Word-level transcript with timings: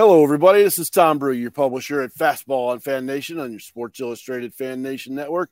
Hello, 0.00 0.24
everybody. 0.24 0.62
This 0.62 0.78
is 0.78 0.88
Tom 0.88 1.18
Brew, 1.18 1.34
your 1.34 1.50
publisher 1.50 2.00
at 2.00 2.14
Fastball 2.14 2.70
on 2.70 2.78
Fan 2.78 3.04
Nation 3.04 3.38
on 3.38 3.50
your 3.50 3.60
Sports 3.60 4.00
Illustrated 4.00 4.54
Fan 4.54 4.80
Nation 4.80 5.14
network. 5.14 5.50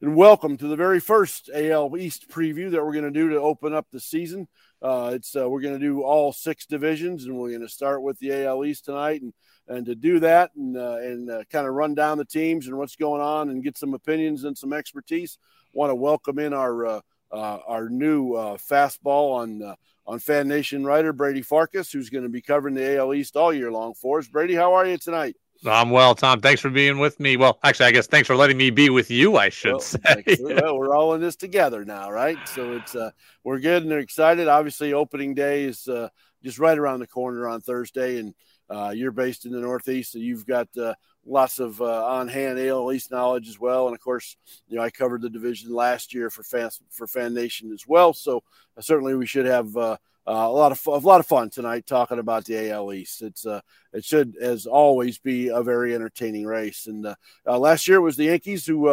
And 0.00 0.14
welcome 0.14 0.56
to 0.58 0.68
the 0.68 0.76
very 0.76 1.00
first 1.00 1.50
AL 1.52 1.96
East 1.96 2.30
preview 2.30 2.70
that 2.70 2.84
we're 2.84 2.92
going 2.92 3.06
to 3.06 3.10
do 3.10 3.30
to 3.30 3.40
open 3.40 3.74
up 3.74 3.88
the 3.90 3.98
season. 3.98 4.46
Uh, 4.80 5.10
it's 5.14 5.34
uh, 5.34 5.50
We're 5.50 5.62
going 5.62 5.74
to 5.74 5.84
do 5.84 6.04
all 6.04 6.32
six 6.32 6.64
divisions, 6.64 7.24
and 7.24 7.36
we're 7.36 7.48
going 7.48 7.62
to 7.62 7.68
start 7.68 8.00
with 8.00 8.16
the 8.20 8.44
AL 8.44 8.64
East 8.64 8.84
tonight. 8.84 9.20
And, 9.20 9.34
and 9.66 9.84
to 9.86 9.96
do 9.96 10.20
that 10.20 10.52
and, 10.54 10.76
uh, 10.76 10.98
and 10.98 11.28
uh, 11.28 11.42
kind 11.50 11.66
of 11.66 11.74
run 11.74 11.96
down 11.96 12.18
the 12.18 12.24
teams 12.24 12.68
and 12.68 12.78
what's 12.78 12.94
going 12.94 13.20
on 13.20 13.50
and 13.50 13.64
get 13.64 13.76
some 13.76 13.94
opinions 13.94 14.44
and 14.44 14.56
some 14.56 14.72
expertise, 14.72 15.38
want 15.72 15.90
to 15.90 15.96
welcome 15.96 16.38
in 16.38 16.52
our, 16.52 16.86
uh, 16.86 17.00
uh, 17.32 17.58
our 17.66 17.88
new 17.88 18.34
fastball 18.58 19.34
on 19.34 19.76
on 20.08 20.18
Fan 20.18 20.48
Nation 20.48 20.84
writer 20.84 21.12
Brady 21.12 21.42
Farkas, 21.42 21.92
who's 21.92 22.08
going 22.08 22.24
to 22.24 22.30
be 22.30 22.40
covering 22.40 22.74
the 22.74 22.96
AL 22.96 23.12
East 23.12 23.36
all 23.36 23.52
year 23.52 23.70
long 23.70 23.92
for 23.92 24.18
us. 24.18 24.26
Brady, 24.26 24.54
how 24.54 24.72
are 24.72 24.86
you 24.86 24.96
tonight? 24.96 25.36
I'm 25.66 25.90
well, 25.90 26.14
Tom. 26.14 26.40
Thanks 26.40 26.62
for 26.62 26.70
being 26.70 26.98
with 26.98 27.20
me. 27.20 27.36
Well, 27.36 27.58
actually, 27.62 27.86
I 27.86 27.90
guess 27.90 28.06
thanks 28.06 28.26
for 28.26 28.36
letting 28.36 28.56
me 28.56 28.70
be 28.70 28.90
with 28.90 29.10
you. 29.10 29.36
I 29.36 29.50
should 29.50 29.72
well, 29.72 29.80
say. 29.80 30.24
well, 30.40 30.78
we're 30.78 30.96
all 30.96 31.14
in 31.14 31.20
this 31.20 31.36
together 31.36 31.84
now, 31.84 32.10
right? 32.10 32.38
So 32.46 32.72
it's 32.72 32.94
uh, 32.94 33.10
we're 33.44 33.58
good 33.58 33.82
and 33.82 33.92
excited. 33.92 34.48
Obviously, 34.48 34.92
opening 34.92 35.34
day 35.34 35.64
is 35.64 35.86
uh, 35.88 36.08
just 36.42 36.58
right 36.58 36.78
around 36.78 37.00
the 37.00 37.06
corner 37.06 37.48
on 37.48 37.60
Thursday, 37.60 38.18
and 38.18 38.34
uh, 38.70 38.92
you're 38.94 39.12
based 39.12 39.46
in 39.46 39.52
the 39.52 39.60
Northeast, 39.60 40.12
so 40.12 40.18
you've 40.18 40.46
got 40.46 40.68
uh, 40.78 40.94
lots 41.28 41.58
of 41.58 41.80
uh, 41.80 42.06
on-hand 42.06 42.58
AL 42.58 42.92
East 42.92 43.10
knowledge 43.10 43.48
as 43.48 43.60
well. 43.60 43.86
And 43.86 43.94
of 43.94 44.00
course, 44.00 44.36
you 44.68 44.76
know 44.76 44.82
I 44.82 44.90
covered 44.90 45.22
the 45.22 45.30
division 45.30 45.72
last 45.72 46.14
year 46.14 46.30
for 46.30 46.42
fan 46.42 46.70
for 46.90 47.06
Fan 47.06 47.34
Nation 47.34 47.72
as 47.72 47.84
well. 47.86 48.12
So 48.12 48.42
uh, 48.76 48.80
certainly 48.80 49.14
we 49.14 49.26
should 49.26 49.46
have 49.46 49.76
uh, 49.76 49.96
uh, 50.26 50.46
a 50.48 50.52
lot 50.52 50.72
of 50.72 50.80
a 50.86 51.06
lot 51.06 51.20
of 51.20 51.26
fun 51.26 51.50
tonight 51.50 51.86
talking 51.86 52.18
about 52.18 52.44
the 52.44 52.70
AL 52.70 52.92
East. 52.92 53.22
It's 53.22 53.46
uh, 53.46 53.60
it 53.92 54.04
should 54.04 54.36
as 54.40 54.66
always 54.66 55.18
be 55.18 55.48
a 55.48 55.62
very 55.62 55.94
entertaining 55.94 56.46
race. 56.46 56.86
And 56.86 57.14
last 57.46 57.86
year 57.86 57.98
it 57.98 58.02
was 58.02 58.16
the 58.16 58.24
Yankees 58.24 58.66
who. 58.66 58.88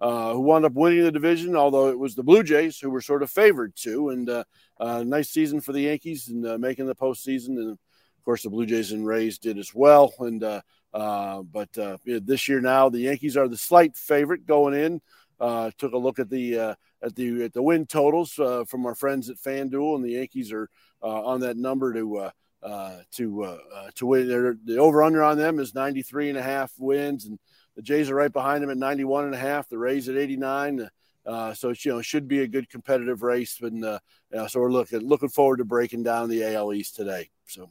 Uh, 0.00 0.32
who 0.32 0.40
wound 0.42 0.64
up 0.64 0.74
winning 0.74 1.02
the 1.02 1.10
division, 1.10 1.56
although 1.56 1.88
it 1.88 1.98
was 1.98 2.14
the 2.14 2.22
Blue 2.22 2.44
Jays 2.44 2.78
who 2.78 2.88
were 2.88 3.00
sort 3.00 3.24
of 3.24 3.30
favored 3.32 3.74
to. 3.78 4.10
And 4.10 4.30
uh, 4.30 4.44
uh, 4.78 5.02
nice 5.02 5.28
season 5.28 5.60
for 5.60 5.72
the 5.72 5.80
Yankees 5.80 6.28
and 6.28 6.46
uh, 6.46 6.56
making 6.56 6.86
the 6.86 6.94
postseason. 6.94 7.58
And 7.58 7.70
of 7.72 8.24
course, 8.24 8.44
the 8.44 8.50
Blue 8.50 8.64
Jays 8.64 8.92
and 8.92 9.04
Rays 9.04 9.38
did 9.38 9.58
as 9.58 9.74
well. 9.74 10.14
And 10.20 10.62
uh, 10.92 11.42
but 11.42 11.76
uh, 11.78 11.98
this 12.04 12.48
year 12.48 12.60
now, 12.60 12.88
the 12.88 13.00
Yankees 13.00 13.36
are 13.36 13.48
the 13.48 13.56
slight 13.56 13.96
favorite 13.96 14.46
going 14.46 14.74
in. 14.74 15.00
Uh, 15.40 15.70
took 15.78 15.92
a 15.92 15.98
look 15.98 16.18
at 16.18 16.30
the 16.30 16.58
uh, 16.58 16.74
at 17.02 17.14
the 17.14 17.44
at 17.44 17.52
the 17.52 17.62
win 17.62 17.86
totals 17.86 18.38
uh, 18.38 18.64
from 18.64 18.84
our 18.86 18.94
friends 18.94 19.30
at 19.30 19.36
FanDuel, 19.36 19.96
and 19.96 20.04
the 20.04 20.12
Yankees 20.12 20.52
are 20.52 20.68
on 21.00 21.40
that 21.40 21.56
number 21.56 21.92
to 21.92 22.30
to 23.12 23.58
to 23.94 24.06
win. 24.06 24.28
They're, 24.28 24.56
the 24.64 24.78
over 24.78 25.02
under 25.02 25.22
on 25.22 25.38
them 25.38 25.60
is 25.60 25.74
93 25.74 26.30
and 26.30 26.38
a 26.38 26.42
half 26.42 26.72
wins, 26.78 27.26
and 27.26 27.38
the 27.76 27.82
Jays 27.82 28.10
are 28.10 28.16
right 28.16 28.32
behind 28.32 28.62
them 28.62 28.70
at 28.70 28.76
91 28.78 29.26
and 29.26 29.34
a 29.34 29.38
half. 29.38 29.68
The 29.68 29.78
Rays 29.78 30.08
at 30.08 30.16
89. 30.16 30.88
Uh, 31.24 31.52
so 31.52 31.74
you 31.78 31.92
know 31.92 32.00
should 32.00 32.26
be 32.26 32.40
a 32.40 32.48
good 32.48 32.70
competitive 32.70 33.22
race, 33.22 33.60
and 33.60 33.84
uh, 33.84 33.98
so 34.48 34.60
we're 34.60 34.72
looking 34.72 35.00
looking 35.00 35.28
forward 35.28 35.58
to 35.58 35.64
breaking 35.64 36.02
down 36.02 36.30
the 36.30 36.42
AL 36.54 36.72
East 36.72 36.96
today. 36.96 37.28
So 37.44 37.70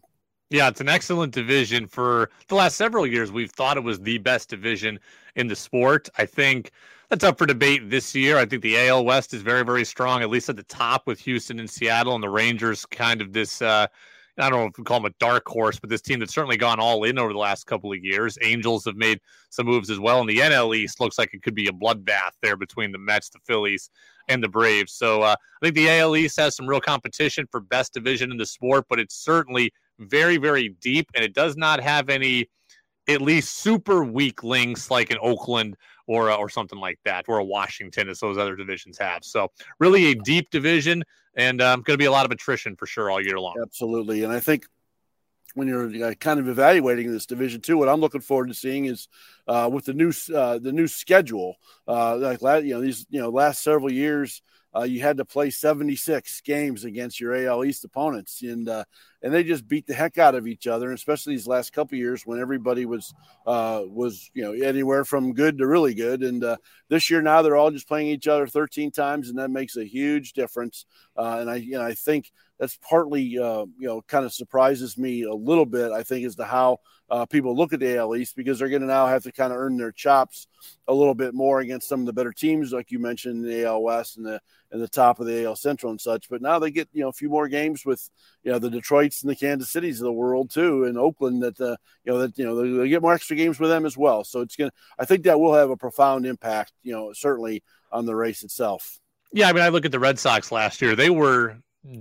yeah, 0.49 0.67
it's 0.67 0.81
an 0.81 0.89
excellent 0.89 1.33
division. 1.33 1.87
For 1.87 2.29
the 2.47 2.55
last 2.55 2.77
several 2.77 3.05
years, 3.05 3.31
we've 3.31 3.51
thought 3.51 3.77
it 3.77 3.83
was 3.83 3.99
the 3.99 4.17
best 4.17 4.49
division 4.49 4.99
in 5.35 5.47
the 5.47 5.55
sport. 5.55 6.09
I 6.17 6.25
think 6.25 6.71
that's 7.09 7.23
up 7.23 7.37
for 7.37 7.45
debate 7.45 7.89
this 7.89 8.15
year. 8.15 8.37
I 8.37 8.45
think 8.45 8.61
the 8.61 8.87
AL 8.87 9.05
West 9.05 9.33
is 9.33 9.41
very, 9.41 9.63
very 9.63 9.85
strong, 9.85 10.21
at 10.21 10.29
least 10.29 10.49
at 10.49 10.55
the 10.55 10.63
top 10.63 11.05
with 11.05 11.19
Houston 11.19 11.59
and 11.59 11.69
Seattle, 11.69 12.15
and 12.15 12.23
the 12.23 12.29
Rangers 12.29 12.85
kind 12.85 13.21
of 13.21 13.33
this. 13.33 13.61
Uh, 13.61 13.87
I 14.39 14.49
don't 14.51 14.59
know 14.59 14.65
if 14.67 14.77
we 14.77 14.83
call 14.83 14.99
them 14.99 15.11
a 15.11 15.15
dark 15.19 15.47
horse, 15.47 15.79
but 15.79 15.89
this 15.89 16.01
team 16.01 16.19
that's 16.19 16.33
certainly 16.33 16.57
gone 16.57 16.79
all 16.79 17.03
in 17.05 17.17
over 17.17 17.33
the 17.33 17.39
last 17.39 17.65
couple 17.65 17.91
of 17.91 18.03
years. 18.03 18.37
Angels 18.43 18.85
have 18.85 18.95
made 18.95 19.19
some 19.49 19.65
moves 19.65 19.89
as 19.89 19.99
well, 19.99 20.19
and 20.21 20.29
the 20.29 20.37
NL 20.37 20.75
East 20.75 20.99
looks 20.99 21.17
like 21.17 21.33
it 21.33 21.41
could 21.41 21.55
be 21.55 21.67
a 21.67 21.71
bloodbath 21.71 22.31
there 22.43 22.55
between 22.55 22.91
the 22.91 22.99
Mets, 22.99 23.29
the 23.29 23.39
Phillies, 23.47 23.89
and 24.27 24.43
the 24.43 24.47
Braves. 24.47 24.93
So 24.93 25.23
uh, 25.23 25.35
I 25.61 25.65
think 25.65 25.75
the 25.75 25.89
AL 25.89 26.15
East 26.15 26.39
has 26.39 26.55
some 26.55 26.67
real 26.67 26.79
competition 26.79 27.47
for 27.49 27.59
best 27.59 27.93
division 27.93 28.31
in 28.31 28.37
the 28.37 28.45
sport, 28.45 28.85
but 28.89 28.99
it's 28.99 29.15
certainly 29.15 29.71
very, 29.99 30.37
very 30.37 30.69
deep, 30.81 31.09
and 31.15 31.23
it 31.23 31.33
does 31.33 31.57
not 31.57 31.81
have 31.81 32.09
any 32.09 32.49
at 33.07 33.21
least 33.21 33.55
super 33.55 34.03
weak 34.03 34.43
links 34.43 34.91
like 34.91 35.11
in 35.11 35.17
Oakland 35.21 35.77
or 36.07 36.29
uh, 36.31 36.35
or 36.35 36.49
something 36.49 36.79
like 36.79 36.99
that, 37.05 37.25
or 37.27 37.37
a 37.39 37.43
Washington, 37.43 38.09
as 38.09 38.19
those 38.19 38.37
other 38.37 38.55
divisions 38.55 38.97
have. 38.97 39.23
So 39.23 39.51
really 39.79 40.11
a 40.11 40.15
deep 40.15 40.49
division, 40.49 41.03
and 41.35 41.61
um, 41.61 41.81
going 41.81 41.95
to 41.95 42.01
be 42.01 42.05
a 42.05 42.11
lot 42.11 42.25
of 42.25 42.31
attrition 42.31 42.75
for 42.75 42.85
sure 42.85 43.11
all 43.11 43.23
year 43.23 43.39
long. 43.39 43.55
Absolutely, 43.61 44.23
and 44.23 44.31
I 44.31 44.39
think 44.39 44.65
when 45.53 45.67
you're 45.67 46.05
uh, 46.05 46.13
kind 46.13 46.39
of 46.39 46.47
evaluating 46.47 47.11
this 47.11 47.25
division 47.25 47.61
too, 47.61 47.77
what 47.77 47.89
I'm 47.89 47.99
looking 47.99 48.21
forward 48.21 48.47
to 48.49 48.53
seeing 48.53 48.85
is 48.85 49.07
uh, 49.47 49.69
with 49.71 49.85
the 49.85 49.93
new 49.93 50.13
uh, 50.33 50.59
the 50.59 50.71
new 50.71 50.87
schedule, 50.87 51.55
uh, 51.87 52.17
like 52.17 52.41
you 52.63 52.75
know 52.75 52.81
these 52.81 53.05
you 53.09 53.19
know 53.19 53.29
last 53.29 53.63
several 53.63 53.91
years 53.91 54.41
uh, 54.77 54.83
you 54.83 55.01
had 55.01 55.17
to 55.17 55.25
play 55.25 55.49
76 55.49 56.41
games 56.41 56.85
against 56.85 57.19
your 57.19 57.35
AL 57.35 57.65
East 57.65 57.83
opponents, 57.83 58.41
and 58.41 58.69
uh, 58.69 58.83
and 59.23 59.33
they 59.33 59.43
just 59.43 59.67
beat 59.67 59.87
the 59.87 59.93
heck 59.93 60.17
out 60.17 60.35
of 60.35 60.45
each 60.45 60.67
other. 60.67 60.91
Especially 60.91 61.33
these 61.33 61.47
last 61.47 61.73
couple 61.73 61.97
years 61.97 62.23
when 62.25 62.39
everybody 62.39 62.85
was 62.85 63.13
uh, 63.47 63.81
was 63.87 64.29
you 64.33 64.43
know 64.43 64.51
anywhere 64.51 65.03
from 65.03 65.33
good 65.33 65.57
to 65.57 65.67
really 65.67 65.95
good. 65.95 66.21
And 66.21 66.43
uh, 66.43 66.57
this 66.89 67.09
year 67.09 67.21
now 67.21 67.41
they're 67.41 67.55
all 67.55 67.71
just 67.71 67.87
playing 67.87 68.07
each 68.07 68.27
other 68.27 68.45
13 68.45 68.91
times, 68.91 69.29
and 69.29 69.39
that 69.39 69.49
makes 69.49 69.77
a 69.77 69.85
huge 69.85 70.33
difference. 70.33 70.85
Uh, 71.15 71.37
and 71.39 71.49
I 71.49 71.55
you 71.55 71.71
know 71.71 71.83
I 71.83 71.93
think 71.93 72.31
that's 72.59 72.77
partly 72.77 73.37
uh, 73.37 73.65
you 73.77 73.87
know 73.87 74.01
kind 74.01 74.25
of 74.25 74.33
surprises 74.33 74.97
me 74.97 75.23
a 75.23 75.33
little 75.33 75.65
bit. 75.65 75.91
I 75.91 76.03
think 76.03 76.25
as 76.25 76.35
to 76.37 76.45
how 76.45 76.79
uh, 77.09 77.25
people 77.25 77.55
look 77.55 77.73
at 77.73 77.79
the 77.79 77.97
AL 77.97 78.15
East 78.15 78.35
because 78.35 78.59
they're 78.59 78.69
going 78.69 78.81
to 78.81 78.87
now 78.87 79.07
have 79.07 79.23
to 79.23 79.31
kind 79.31 79.53
of 79.53 79.59
earn 79.59 79.77
their 79.77 79.91
chops 79.91 80.47
a 80.87 80.93
little 80.93 81.15
bit 81.15 81.33
more 81.33 81.59
against 81.59 81.87
some 81.87 82.01
of 82.01 82.05
the 82.05 82.13
better 82.13 82.33
teams, 82.33 82.73
like 82.73 82.91
you 82.91 82.99
mentioned, 82.99 83.45
the 83.45 83.65
AL 83.65 83.81
West 83.81 84.17
and 84.17 84.25
the 84.25 84.41
and 84.71 84.81
the 84.81 84.87
top 84.87 85.19
of 85.19 85.25
the 85.25 85.45
AL 85.45 85.55
Central 85.55 85.91
and 85.91 86.01
such. 86.01 86.29
But 86.29 86.41
now 86.41 86.59
they 86.59 86.71
get 86.71 86.89
you 86.91 87.03
know 87.03 87.09
a 87.09 87.13
few 87.13 87.29
more 87.29 87.47
games 87.47 87.85
with 87.85 88.09
you 88.43 88.51
know 88.51 88.59
the 88.59 88.69
Detroits 88.69 89.21
and 89.21 89.29
the 89.29 89.35
Kansas 89.35 89.71
Cities 89.71 90.01
of 90.01 90.05
the 90.05 90.13
world 90.13 90.49
too, 90.49 90.85
and 90.85 90.97
Oakland 90.97 91.43
that 91.43 91.59
uh, 91.61 91.77
you 92.03 92.11
know 92.11 92.19
that 92.19 92.37
you 92.37 92.45
know 92.45 92.79
they, 92.79 92.89
get 92.89 93.01
more 93.01 93.13
extra 93.13 93.35
games 93.35 93.59
with 93.59 93.69
them 93.69 93.85
as 93.85 93.97
well. 93.97 94.23
So 94.23 94.41
it's 94.41 94.55
gonna 94.55 94.71
I 94.99 95.05
think 95.05 95.23
that 95.23 95.39
will 95.39 95.53
have 95.53 95.69
a 95.69 95.77
profound 95.77 96.25
impact, 96.25 96.73
you 96.83 96.93
know, 96.93 97.13
certainly 97.13 97.63
on 97.91 98.05
the 98.05 98.15
race 98.15 98.43
itself. 98.43 98.99
Yeah, 99.33 99.49
I 99.49 99.53
mean, 99.53 99.63
I 99.63 99.69
look 99.69 99.85
at 99.85 99.91
the 99.91 99.99
Red 99.99 100.19
Sox 100.19 100.51
last 100.51 100.81
year; 100.81 100.95
they 100.95 101.09
were 101.09 101.57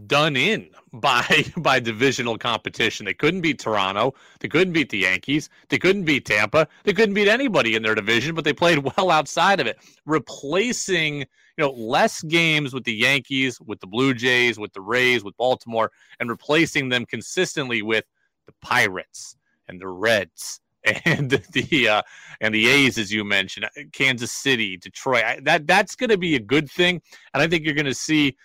done 0.06 0.36
in 0.36 0.68
by 0.92 1.44
by 1.56 1.80
divisional 1.80 2.38
competition. 2.38 3.06
They 3.06 3.14
couldn't 3.14 3.40
beat 3.40 3.58
Toronto. 3.58 4.14
They 4.40 4.48
couldn't 4.48 4.72
beat 4.72 4.90
the 4.90 4.98
Yankees. 4.98 5.48
They 5.68 5.78
couldn't 5.78 6.04
beat 6.04 6.24
Tampa. 6.24 6.68
They 6.84 6.92
couldn't 6.92 7.14
beat 7.14 7.28
anybody 7.28 7.74
in 7.74 7.82
their 7.82 7.94
division, 7.94 8.34
but 8.34 8.44
they 8.44 8.52
played 8.52 8.78
well 8.96 9.10
outside 9.10 9.60
of 9.60 9.66
it. 9.66 9.78
Replacing, 10.04 11.20
you 11.20 11.26
know, 11.58 11.70
less 11.70 12.22
games 12.22 12.74
with 12.74 12.84
the 12.84 12.94
Yankees, 12.94 13.60
with 13.60 13.80
the 13.80 13.86
Blue 13.86 14.14
Jays, 14.14 14.58
with 14.58 14.72
the 14.72 14.80
Rays, 14.80 15.24
with 15.24 15.36
Baltimore, 15.36 15.90
and 16.20 16.28
replacing 16.28 16.88
them 16.88 17.06
consistently 17.06 17.82
with 17.82 18.04
the 18.46 18.54
Pirates 18.62 19.36
and 19.68 19.80
the 19.80 19.88
Reds 19.88 20.60
and 21.04 21.30
the 21.52 21.88
uh, 21.88 22.02
and 22.40 22.54
the 22.54 22.68
A's, 22.68 22.98
as 22.98 23.12
you 23.12 23.24
mentioned, 23.24 23.68
Kansas 23.92 24.32
City, 24.32 24.76
Detroit. 24.76 25.42
That 25.42 25.66
that's 25.66 25.96
going 25.96 26.10
to 26.10 26.18
be 26.18 26.36
a 26.36 26.40
good 26.40 26.70
thing, 26.70 27.02
and 27.34 27.42
I 27.42 27.48
think 27.48 27.64
you're 27.64 27.74
going 27.74 27.86
to 27.86 27.94
see 27.94 28.36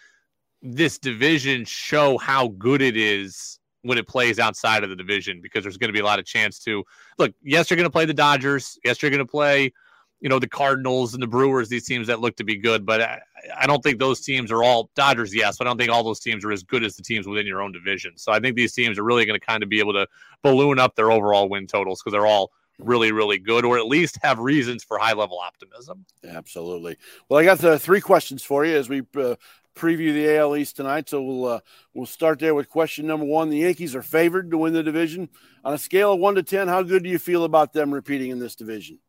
this 0.61 0.97
division 0.97 1.65
show 1.65 2.17
how 2.17 2.49
good 2.49 2.81
it 2.81 2.95
is 2.95 3.59
when 3.83 3.97
it 3.97 4.07
plays 4.07 4.39
outside 4.39 4.83
of 4.83 4.89
the 4.89 4.95
division 4.95 5.41
because 5.41 5.63
there's 5.63 5.77
going 5.77 5.89
to 5.89 5.93
be 5.93 5.99
a 5.99 6.05
lot 6.05 6.19
of 6.19 6.25
chance 6.25 6.59
to 6.59 6.83
look. 7.17 7.33
Yes, 7.41 7.69
you're 7.69 7.77
going 7.77 7.89
to 7.89 7.91
play 7.91 8.05
the 8.05 8.13
Dodgers. 8.13 8.77
Yes, 8.83 9.01
you're 9.01 9.09
going 9.09 9.25
to 9.25 9.25
play, 9.25 9.73
you 10.19 10.29
know, 10.29 10.37
the 10.37 10.47
Cardinals 10.47 11.13
and 11.13 11.23
the 11.23 11.27
Brewers. 11.27 11.67
These 11.67 11.85
teams 11.85 12.07
that 12.07 12.19
look 12.19 12.35
to 12.35 12.43
be 12.43 12.57
good, 12.57 12.85
but 12.85 13.01
I, 13.01 13.21
I 13.57 13.65
don't 13.65 13.81
think 13.81 13.97
those 13.97 14.21
teams 14.21 14.51
are 14.51 14.63
all 14.63 14.91
Dodgers. 14.95 15.33
Yes, 15.33 15.57
but 15.57 15.65
I 15.65 15.69
don't 15.71 15.77
think 15.77 15.91
all 15.91 16.03
those 16.03 16.19
teams 16.19 16.45
are 16.45 16.51
as 16.51 16.61
good 16.63 16.83
as 16.83 16.95
the 16.95 17.03
teams 17.03 17.25
within 17.25 17.47
your 17.47 17.61
own 17.61 17.71
division. 17.71 18.17
So 18.17 18.31
I 18.31 18.39
think 18.39 18.55
these 18.55 18.73
teams 18.73 18.99
are 18.99 19.03
really 19.03 19.25
going 19.25 19.39
to 19.39 19.45
kind 19.45 19.63
of 19.63 19.69
be 19.69 19.79
able 19.79 19.93
to 19.93 20.07
balloon 20.43 20.77
up 20.77 20.95
their 20.95 21.11
overall 21.11 21.49
win 21.49 21.65
totals 21.65 22.01
because 22.01 22.13
they're 22.13 22.27
all 22.27 22.51
really, 22.77 23.11
really 23.11 23.37
good, 23.37 23.65
or 23.65 23.77
at 23.77 23.85
least 23.85 24.17
have 24.23 24.39
reasons 24.39 24.83
for 24.83 24.97
high 24.97 25.13
level 25.13 25.39
optimism. 25.39 26.05
Absolutely. 26.27 26.97
Well, 27.29 27.39
I 27.39 27.43
got 27.45 27.59
the 27.59 27.79
three 27.79 28.01
questions 28.01 28.43
for 28.43 28.65
you 28.65 28.75
as 28.75 28.89
we 28.89 29.03
uh, 29.15 29.35
preview 29.75 30.13
the 30.13 30.37
AL 30.37 30.55
East 30.55 30.75
tonight. 30.75 31.09
So 31.09 31.21
we'll 31.21 31.45
uh, 31.45 31.59
we'll 31.93 32.05
start 32.05 32.39
there 32.39 32.55
with 32.55 32.69
question 32.69 33.07
number 33.07 33.25
one. 33.25 33.49
The 33.49 33.57
Yankees 33.57 33.95
are 33.95 34.03
favored 34.03 34.51
to 34.51 34.57
win 34.57 34.73
the 34.73 34.83
division. 34.83 35.29
On 35.63 35.73
a 35.73 35.77
scale 35.77 36.13
of 36.13 36.19
one 36.19 36.35
to 36.35 36.43
ten, 36.43 36.67
how 36.67 36.83
good 36.83 37.03
do 37.03 37.09
you 37.09 37.19
feel 37.19 37.43
about 37.43 37.73
them 37.73 37.93
repeating 37.93 38.31
in 38.31 38.39
this 38.39 38.55
division? 38.55 38.99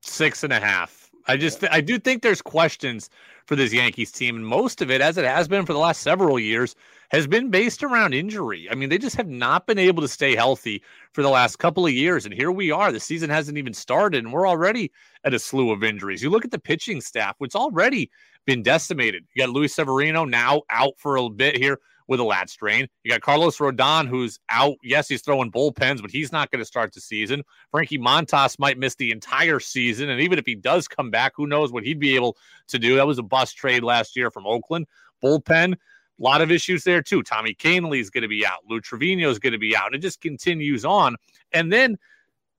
Six 0.00 0.42
and 0.42 0.52
a 0.52 0.60
half. 0.60 1.02
I 1.26 1.36
just 1.36 1.64
I 1.70 1.80
do 1.80 1.98
think 1.98 2.22
there's 2.22 2.42
questions 2.42 3.08
for 3.46 3.56
this 3.56 3.72
Yankees 3.72 4.12
team, 4.12 4.36
and 4.36 4.46
most 4.46 4.82
of 4.82 4.90
it, 4.90 5.00
as 5.00 5.18
it 5.18 5.24
has 5.24 5.48
been 5.48 5.66
for 5.66 5.72
the 5.72 5.78
last 5.78 6.02
several 6.02 6.38
years, 6.38 6.74
has 7.10 7.26
been 7.26 7.50
based 7.50 7.82
around 7.82 8.14
injury. 8.14 8.68
I 8.70 8.74
mean, 8.74 8.88
they 8.88 8.98
just 8.98 9.16
have 9.16 9.28
not 9.28 9.66
been 9.66 9.78
able 9.78 10.02
to 10.02 10.08
stay 10.08 10.34
healthy 10.34 10.82
for 11.12 11.22
the 11.22 11.28
last 11.28 11.58
couple 11.58 11.86
of 11.86 11.92
years, 11.92 12.24
and 12.24 12.34
here 12.34 12.50
we 12.50 12.70
are. 12.70 12.90
The 12.90 13.00
season 13.00 13.30
hasn't 13.30 13.58
even 13.58 13.74
started, 13.74 14.24
and 14.24 14.32
we're 14.32 14.48
already 14.48 14.92
at 15.24 15.34
a 15.34 15.38
slew 15.38 15.70
of 15.70 15.84
injuries. 15.84 16.22
You 16.22 16.30
look 16.30 16.44
at 16.44 16.50
the 16.50 16.58
pitching 16.58 17.00
staff, 17.00 17.34
which 17.38 17.54
already 17.54 18.10
been 18.46 18.62
decimated. 18.62 19.24
You 19.34 19.44
got 19.44 19.52
Luis 19.52 19.74
Severino 19.74 20.24
now 20.24 20.62
out 20.70 20.94
for 20.98 21.16
a 21.16 21.28
bit 21.28 21.56
here 21.56 21.78
with 22.08 22.20
a 22.20 22.24
lat 22.24 22.50
strain. 22.50 22.88
You 23.04 23.10
got 23.10 23.20
Carlos 23.20 23.58
Rodon, 23.58 24.08
who's 24.08 24.38
out. 24.50 24.76
Yes, 24.82 25.08
he's 25.08 25.22
throwing 25.22 25.50
bullpens, 25.50 26.02
but 26.02 26.10
he's 26.10 26.32
not 26.32 26.50
going 26.50 26.58
to 26.58 26.64
start 26.64 26.92
the 26.92 27.00
season. 27.00 27.42
Frankie 27.70 27.98
Montas 27.98 28.58
might 28.58 28.78
miss 28.78 28.94
the 28.96 29.10
entire 29.10 29.60
season. 29.60 30.10
And 30.10 30.20
even 30.20 30.38
if 30.38 30.44
he 30.44 30.54
does 30.54 30.88
come 30.88 31.10
back, 31.10 31.32
who 31.36 31.46
knows 31.46 31.72
what 31.72 31.84
he'd 31.84 32.00
be 32.00 32.14
able 32.14 32.36
to 32.68 32.78
do? 32.78 32.96
That 32.96 33.06
was 33.06 33.18
a 33.18 33.22
bust 33.22 33.56
trade 33.56 33.82
last 33.82 34.16
year 34.16 34.30
from 34.30 34.46
Oakland. 34.46 34.86
Bullpen, 35.22 35.74
a 35.74 35.76
lot 36.18 36.42
of 36.42 36.50
issues 36.50 36.84
there 36.84 37.02
too. 37.02 37.22
Tommy 37.22 37.54
Kahnle 37.54 37.98
is 37.98 38.10
going 38.10 38.22
to 38.22 38.28
be 38.28 38.44
out. 38.44 38.60
Lou 38.68 38.80
Trivino 38.80 39.28
is 39.28 39.38
going 39.38 39.52
to 39.52 39.58
be 39.58 39.76
out. 39.76 39.86
And 39.86 39.94
it 39.94 40.02
just 40.02 40.20
continues 40.20 40.84
on. 40.84 41.16
And 41.52 41.72
then 41.72 41.96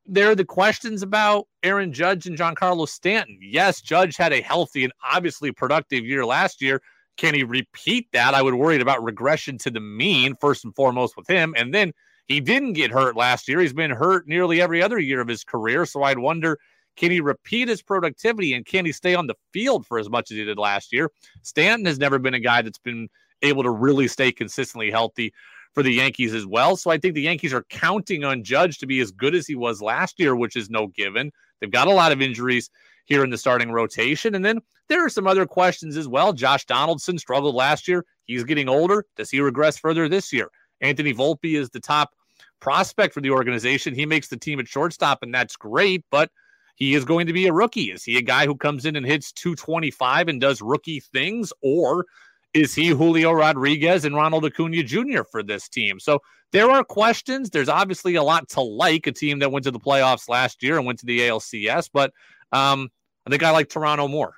there 0.06 0.30
are 0.30 0.36
the 0.36 0.46
questions 0.46 1.02
about 1.02 1.48
Aaron 1.64 1.94
Judge 1.94 2.28
and 2.28 2.38
Giancarlo 2.38 2.88
Stanton. 2.88 3.38
Yes, 3.42 3.82
Judge 3.82 4.18
had 4.18 4.34
a 4.34 4.42
healthy 4.42 4.84
and 4.84 4.94
obviously 5.04 5.52
productive 5.52 6.06
year 6.06 6.26
last 6.26 6.62
year. 6.62 6.82
Can 7.16 7.34
he 7.34 7.44
repeat 7.44 8.08
that? 8.12 8.34
I 8.34 8.42
would 8.42 8.56
worry 8.56 8.80
about 8.82 9.04
regression 9.04 9.58
to 9.60 9.72
the 9.72 9.80
mean 9.80 10.36
first 10.42 10.66
and 10.66 10.76
foremost 10.76 11.16
with 11.16 11.28
him. 11.28 11.54
And 11.58 11.74
then 11.74 11.94
he 12.28 12.40
didn't 12.40 12.74
get 12.74 12.92
hurt 12.92 13.16
last 13.16 13.48
year. 13.48 13.60
He's 13.60 13.74
been 13.74 13.92
hurt 13.92 14.28
nearly 14.28 14.62
every 14.62 14.82
other 14.82 14.98
year 14.98 15.22
of 15.22 15.28
his 15.28 15.44
career. 15.44 15.86
So 15.86 16.04
I'd 16.04 16.20
wonder 16.20 16.58
can 16.96 17.12
he 17.12 17.22
repeat 17.22 17.70
his 17.70 17.82
productivity 17.82 18.54
and 18.54 18.66
can 18.66 18.86
he 18.86 18.92
stay 18.92 19.16
on 19.16 19.28
the 19.28 19.36
field 19.52 19.86
for 19.86 19.98
as 19.98 20.10
much 20.10 20.32
as 20.32 20.38
he 20.38 20.44
did 20.44 20.58
last 20.58 20.92
year? 20.94 21.10
Stanton 21.42 21.86
has 21.86 21.98
never 21.98 22.20
been 22.20 22.34
a 22.34 22.40
guy 22.40 22.62
that's 22.62 22.80
been 22.80 23.10
able 23.42 23.64
to 23.64 23.72
really 23.72 24.08
stay 24.08 24.32
consistently 24.32 24.92
healthy 24.92 25.34
for 25.74 25.84
the 25.84 25.94
Yankees 25.94 26.34
as 26.34 26.46
well. 26.46 26.76
So 26.76 26.92
I 26.92 26.98
think 26.98 27.16
the 27.16 27.22
Yankees 27.22 27.54
are 27.54 27.66
counting 27.70 28.24
on 28.24 28.44
Judge 28.44 28.78
to 28.80 28.88
be 28.88 29.00
as 29.00 29.12
good 29.12 29.36
as 29.36 29.48
he 29.48 29.56
was 29.56 29.82
last 29.82 30.20
year, 30.20 30.36
which 30.36 30.56
is 30.56 30.70
no 30.70 30.88
given. 30.88 31.32
They've 31.60 31.72
got 31.72 31.88
a 31.88 31.94
lot 31.94 32.12
of 32.12 32.22
injuries 32.22 32.70
here 33.06 33.24
in 33.24 33.30
the 33.30 33.38
starting 33.38 33.72
rotation. 33.72 34.36
And 34.36 34.46
then 34.46 34.60
there 34.88 35.06
are 35.06 35.10
some 35.10 35.28
other 35.28 35.46
questions 35.46 35.98
as 35.98 36.08
well. 36.08 36.34
Josh 36.34 36.66
Donaldson 36.66 37.18
struggled 37.18 37.56
last 37.56 37.88
year. 37.88 38.06
He's 38.26 38.44
getting 38.44 38.70
older. 38.70 39.06
Does 39.18 39.30
he 39.30 39.40
regress 39.40 39.78
further 39.78 40.08
this 40.08 40.32
year? 40.32 40.50
Anthony 40.82 41.14
Volpe 41.14 41.56
is 41.56 41.70
the 41.70 41.80
top 41.80 42.12
prospect 42.60 43.14
for 43.14 43.22
the 43.22 43.32
organization. 43.32 43.94
He 43.94 44.06
makes 44.06 44.28
the 44.28 44.38
team 44.38 44.60
at 44.60 44.68
shortstop, 44.68 45.20
and 45.22 45.34
that's 45.34 45.56
great, 45.56 46.06
but 46.12 46.32
he 46.76 46.96
is 46.96 47.06
going 47.06 47.28
to 47.28 47.34
be 47.34 47.48
a 47.48 47.54
rookie. 47.54 47.92
Is 47.92 48.04
he 48.04 48.18
a 48.18 48.22
guy 48.22 48.46
who 48.46 48.56
comes 48.56 48.86
in 48.86 48.96
and 48.96 49.06
hits 49.06 49.32
225 49.34 50.28
and 50.28 50.42
does 50.42 50.62
rookie 50.62 51.00
things? 51.00 51.52
Or 51.62 52.06
is 52.54 52.76
he 52.76 52.88
Julio 52.88 53.32
Rodriguez 53.32 54.06
and 54.06 54.16
Ronald 54.16 54.46
Acuna 54.46 54.84
Jr. 54.84 55.24
for 55.30 55.44
this 55.44 55.68
team? 55.68 56.00
So 56.00 56.20
there 56.52 56.70
are 56.70 56.84
questions. 56.84 57.50
There's 57.50 57.70
obviously 57.70 58.16
a 58.16 58.24
lot 58.24 58.48
to 58.50 58.62
like 58.62 59.08
a 59.08 59.12
team 59.12 59.40
that 59.40 59.52
went 59.52 59.64
to 59.66 59.72
the 59.72 59.80
playoffs 59.80 60.30
last 60.30 60.62
year 60.62 60.78
and 60.78 60.86
went 60.86 61.00
to 61.00 61.06
the 61.06 61.22
ALCS, 61.22 61.90
but 61.92 62.14
um, 62.52 62.90
I 63.26 63.30
think 63.30 63.44
I 63.44 63.52
like 63.52 63.70
Toronto 63.70 64.08
more. 64.08 64.36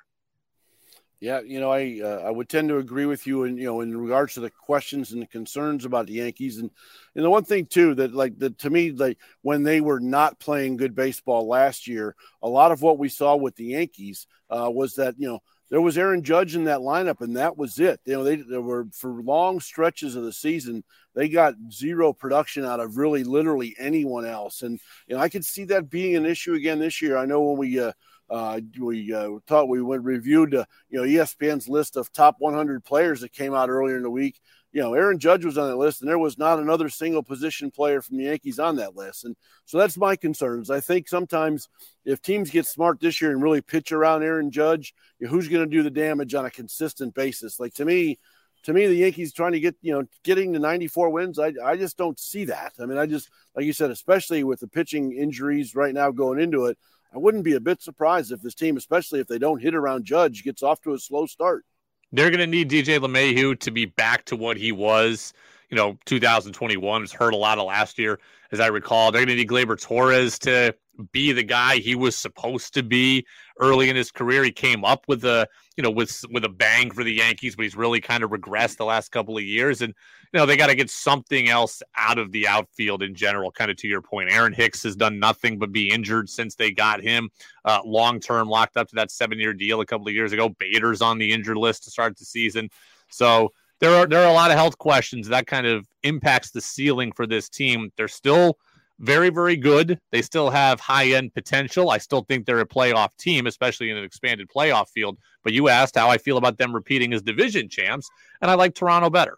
Yeah, 1.18 1.40
you 1.40 1.60
know, 1.60 1.72
I 1.72 2.00
uh, 2.04 2.22
I 2.26 2.30
would 2.30 2.48
tend 2.48 2.68
to 2.68 2.76
agree 2.76 3.06
with 3.06 3.26
you, 3.26 3.44
and 3.44 3.58
you 3.58 3.64
know, 3.64 3.80
in 3.80 3.96
regards 3.96 4.34
to 4.34 4.40
the 4.40 4.50
questions 4.50 5.12
and 5.12 5.22
the 5.22 5.26
concerns 5.26 5.86
about 5.86 6.06
the 6.06 6.14
Yankees, 6.14 6.58
and 6.58 6.70
and 7.14 7.24
the 7.24 7.30
one 7.30 7.44
thing 7.44 7.64
too 7.64 7.94
that 7.94 8.14
like 8.14 8.38
that 8.38 8.58
to 8.58 8.70
me, 8.70 8.92
like 8.92 9.18
when 9.40 9.62
they 9.62 9.80
were 9.80 9.98
not 9.98 10.38
playing 10.38 10.76
good 10.76 10.94
baseball 10.94 11.48
last 11.48 11.88
year, 11.88 12.14
a 12.42 12.48
lot 12.48 12.70
of 12.70 12.82
what 12.82 12.98
we 12.98 13.08
saw 13.08 13.34
with 13.34 13.56
the 13.56 13.64
Yankees 13.64 14.26
uh, 14.50 14.70
was 14.70 14.94
that 14.96 15.14
you 15.18 15.26
know 15.26 15.40
there 15.70 15.80
was 15.80 15.98
Aaron 15.98 16.22
Judge 16.22 16.54
in 16.54 16.64
that 16.64 16.80
lineup, 16.80 17.20
and 17.20 17.36
that 17.36 17.56
was 17.56 17.78
it. 17.78 18.00
You 18.04 18.14
know, 18.14 18.24
they, 18.24 18.36
they 18.36 18.58
were 18.58 18.86
for 18.92 19.22
long 19.22 19.60
stretches 19.60 20.14
of 20.14 20.24
the 20.24 20.32
season, 20.32 20.84
they 21.14 21.28
got 21.28 21.54
zero 21.72 22.12
production 22.12 22.64
out 22.64 22.80
of 22.80 22.96
really 22.98 23.24
literally 23.24 23.74
anyone 23.78 24.24
else, 24.24 24.62
and 24.62 24.78
you 25.06 25.16
know, 25.16 25.22
I 25.22 25.28
could 25.28 25.44
see 25.44 25.64
that 25.64 25.90
being 25.90 26.16
an 26.16 26.26
issue 26.26 26.54
again 26.54 26.78
this 26.78 27.02
year. 27.02 27.16
I 27.16 27.26
know 27.26 27.42
when 27.42 27.58
we 27.58 27.80
uh, 27.80 27.92
uh, 28.28 28.60
we 28.78 29.12
uh, 29.12 29.30
thought 29.46 29.68
we 29.68 29.82
went 29.82 30.04
reviewed, 30.04 30.54
uh, 30.54 30.64
you 30.88 30.98
know, 30.98 31.04
ESPN's 31.04 31.68
list 31.68 31.96
of 31.96 32.12
top 32.12 32.36
100 32.38 32.84
players 32.84 33.20
that 33.20 33.32
came 33.32 33.54
out 33.54 33.70
earlier 33.70 33.96
in 33.96 34.02
the 34.02 34.10
week. 34.10 34.40
You 34.72 34.82
know, 34.82 34.94
Aaron 34.94 35.18
Judge 35.18 35.44
was 35.44 35.56
on 35.56 35.68
that 35.68 35.76
list, 35.76 36.02
and 36.02 36.10
there 36.10 36.18
was 36.18 36.36
not 36.36 36.58
another 36.58 36.88
single 36.88 37.22
position 37.22 37.70
player 37.70 38.02
from 38.02 38.18
the 38.18 38.24
Yankees 38.24 38.58
on 38.58 38.76
that 38.76 38.94
list. 38.94 39.24
And 39.24 39.34
so 39.64 39.78
that's 39.78 39.96
my 39.96 40.16
concerns. 40.16 40.70
I 40.70 40.80
think 40.80 41.08
sometimes 41.08 41.68
if 42.04 42.20
teams 42.20 42.50
get 42.50 42.66
smart 42.66 43.00
this 43.00 43.20
year 43.20 43.30
and 43.30 43.42
really 43.42 43.62
pitch 43.62 43.92
around 43.92 44.22
Aaron 44.22 44.50
Judge, 44.50 44.92
you 45.18 45.26
know, 45.26 45.30
who's 45.30 45.48
going 45.48 45.64
to 45.64 45.76
do 45.76 45.82
the 45.82 45.90
damage 45.90 46.34
on 46.34 46.44
a 46.44 46.50
consistent 46.50 47.14
basis? 47.14 47.58
Like 47.58 47.74
to 47.74 47.84
me, 47.84 48.18
to 48.64 48.72
me, 48.72 48.86
the 48.86 48.96
Yankees 48.96 49.32
trying 49.32 49.52
to 49.52 49.60
get, 49.60 49.76
you 49.80 49.92
know, 49.92 50.04
getting 50.24 50.52
to 50.52 50.58
94 50.58 51.10
wins, 51.10 51.38
I, 51.38 51.52
I 51.64 51.76
just 51.76 51.96
don't 51.96 52.18
see 52.18 52.46
that. 52.46 52.72
I 52.80 52.86
mean, 52.86 52.98
I 52.98 53.06
just, 53.06 53.30
like 53.54 53.64
you 53.64 53.72
said, 53.72 53.92
especially 53.92 54.42
with 54.42 54.58
the 54.58 54.66
pitching 54.66 55.12
injuries 55.12 55.76
right 55.76 55.94
now 55.94 56.10
going 56.10 56.40
into 56.40 56.66
it, 56.66 56.76
I 57.14 57.18
wouldn't 57.18 57.44
be 57.44 57.54
a 57.54 57.60
bit 57.60 57.80
surprised 57.80 58.32
if 58.32 58.42
this 58.42 58.56
team, 58.56 58.76
especially 58.76 59.20
if 59.20 59.28
they 59.28 59.38
don't 59.38 59.62
hit 59.62 59.76
around 59.76 60.04
Judge, 60.04 60.42
gets 60.42 60.64
off 60.64 60.80
to 60.82 60.94
a 60.94 60.98
slow 60.98 61.26
start. 61.26 61.64
They're 62.12 62.30
going 62.30 62.40
to 62.40 62.46
need 62.46 62.70
DJ 62.70 62.98
LeMahieu 62.98 63.58
to 63.60 63.70
be 63.70 63.86
back 63.86 64.24
to 64.26 64.36
what 64.36 64.56
he 64.56 64.72
was, 64.72 65.32
you 65.70 65.76
know, 65.76 65.98
2021. 66.06 67.00
Was 67.02 67.12
hurt 67.12 67.34
a 67.34 67.36
lot 67.36 67.58
of 67.58 67.66
last 67.66 67.98
year, 67.98 68.18
as 68.52 68.60
I 68.60 68.68
recall. 68.68 69.12
They're 69.12 69.24
going 69.24 69.36
to 69.36 69.42
need 69.42 69.48
Gleyber 69.48 69.80
Torres 69.80 70.38
to 70.40 70.74
be 71.12 71.32
the 71.32 71.42
guy 71.42 71.76
he 71.76 71.94
was 71.94 72.16
supposed 72.16 72.74
to 72.74 72.82
be 72.82 73.26
early 73.60 73.88
in 73.88 73.96
his 73.96 74.10
career. 74.10 74.44
He 74.44 74.52
came 74.52 74.84
up 74.84 75.06
with 75.08 75.24
a, 75.24 75.48
you 75.76 75.82
know, 75.82 75.90
with 75.90 76.24
with 76.30 76.44
a 76.44 76.48
bang 76.48 76.90
for 76.90 77.04
the 77.04 77.12
Yankees, 77.12 77.56
but 77.56 77.64
he's 77.64 77.76
really 77.76 78.00
kind 78.00 78.22
of 78.22 78.30
regressed 78.30 78.76
the 78.76 78.84
last 78.84 79.10
couple 79.10 79.36
of 79.36 79.42
years. 79.42 79.82
And 79.82 79.94
you 80.32 80.38
know, 80.38 80.46
they 80.46 80.56
got 80.56 80.68
to 80.68 80.74
get 80.74 80.90
something 80.90 81.48
else 81.48 81.82
out 81.96 82.18
of 82.18 82.32
the 82.32 82.48
outfield 82.48 83.02
in 83.02 83.14
general. 83.14 83.50
Kind 83.50 83.70
of 83.70 83.76
to 83.78 83.88
your 83.88 84.02
point, 84.02 84.30
Aaron 84.30 84.52
Hicks 84.52 84.82
has 84.82 84.96
done 84.96 85.18
nothing 85.18 85.58
but 85.58 85.72
be 85.72 85.90
injured 85.90 86.28
since 86.28 86.54
they 86.54 86.70
got 86.70 87.00
him 87.00 87.30
uh, 87.64 87.80
long 87.84 88.20
term 88.20 88.48
locked 88.48 88.76
up 88.76 88.88
to 88.88 88.94
that 88.96 89.10
seven 89.10 89.38
year 89.38 89.52
deal 89.52 89.80
a 89.80 89.86
couple 89.86 90.08
of 90.08 90.14
years 90.14 90.32
ago. 90.32 90.48
Bader's 90.48 91.02
on 91.02 91.18
the 91.18 91.32
injured 91.32 91.56
list 91.56 91.84
to 91.84 91.90
start 91.90 92.16
the 92.16 92.24
season, 92.24 92.70
so. 93.10 93.52
There 93.78 93.94
are 93.94 94.06
there 94.06 94.22
are 94.22 94.30
a 94.30 94.32
lot 94.32 94.50
of 94.50 94.56
health 94.56 94.78
questions 94.78 95.28
that 95.28 95.46
kind 95.46 95.66
of 95.66 95.86
impacts 96.02 96.50
the 96.50 96.62
ceiling 96.62 97.12
for 97.12 97.26
this 97.26 97.50
team. 97.50 97.92
They're 97.98 98.08
still 98.08 98.56
very, 98.98 99.30
very 99.30 99.56
good. 99.56 99.98
They 100.10 100.22
still 100.22 100.50
have 100.50 100.80
high 100.80 101.08
end 101.08 101.34
potential. 101.34 101.90
I 101.90 101.98
still 101.98 102.22
think 102.22 102.46
they're 102.46 102.60
a 102.60 102.66
playoff 102.66 103.10
team, 103.18 103.46
especially 103.46 103.90
in 103.90 103.96
an 103.96 104.04
expanded 104.04 104.48
playoff 104.48 104.88
field. 104.88 105.18
But 105.42 105.52
you 105.52 105.68
asked 105.68 105.96
how 105.96 106.08
I 106.08 106.18
feel 106.18 106.38
about 106.38 106.58
them 106.58 106.74
repeating 106.74 107.12
as 107.12 107.22
division 107.22 107.68
champs, 107.68 108.08
and 108.40 108.50
I 108.50 108.54
like 108.54 108.74
Toronto 108.74 109.10
better. 109.10 109.36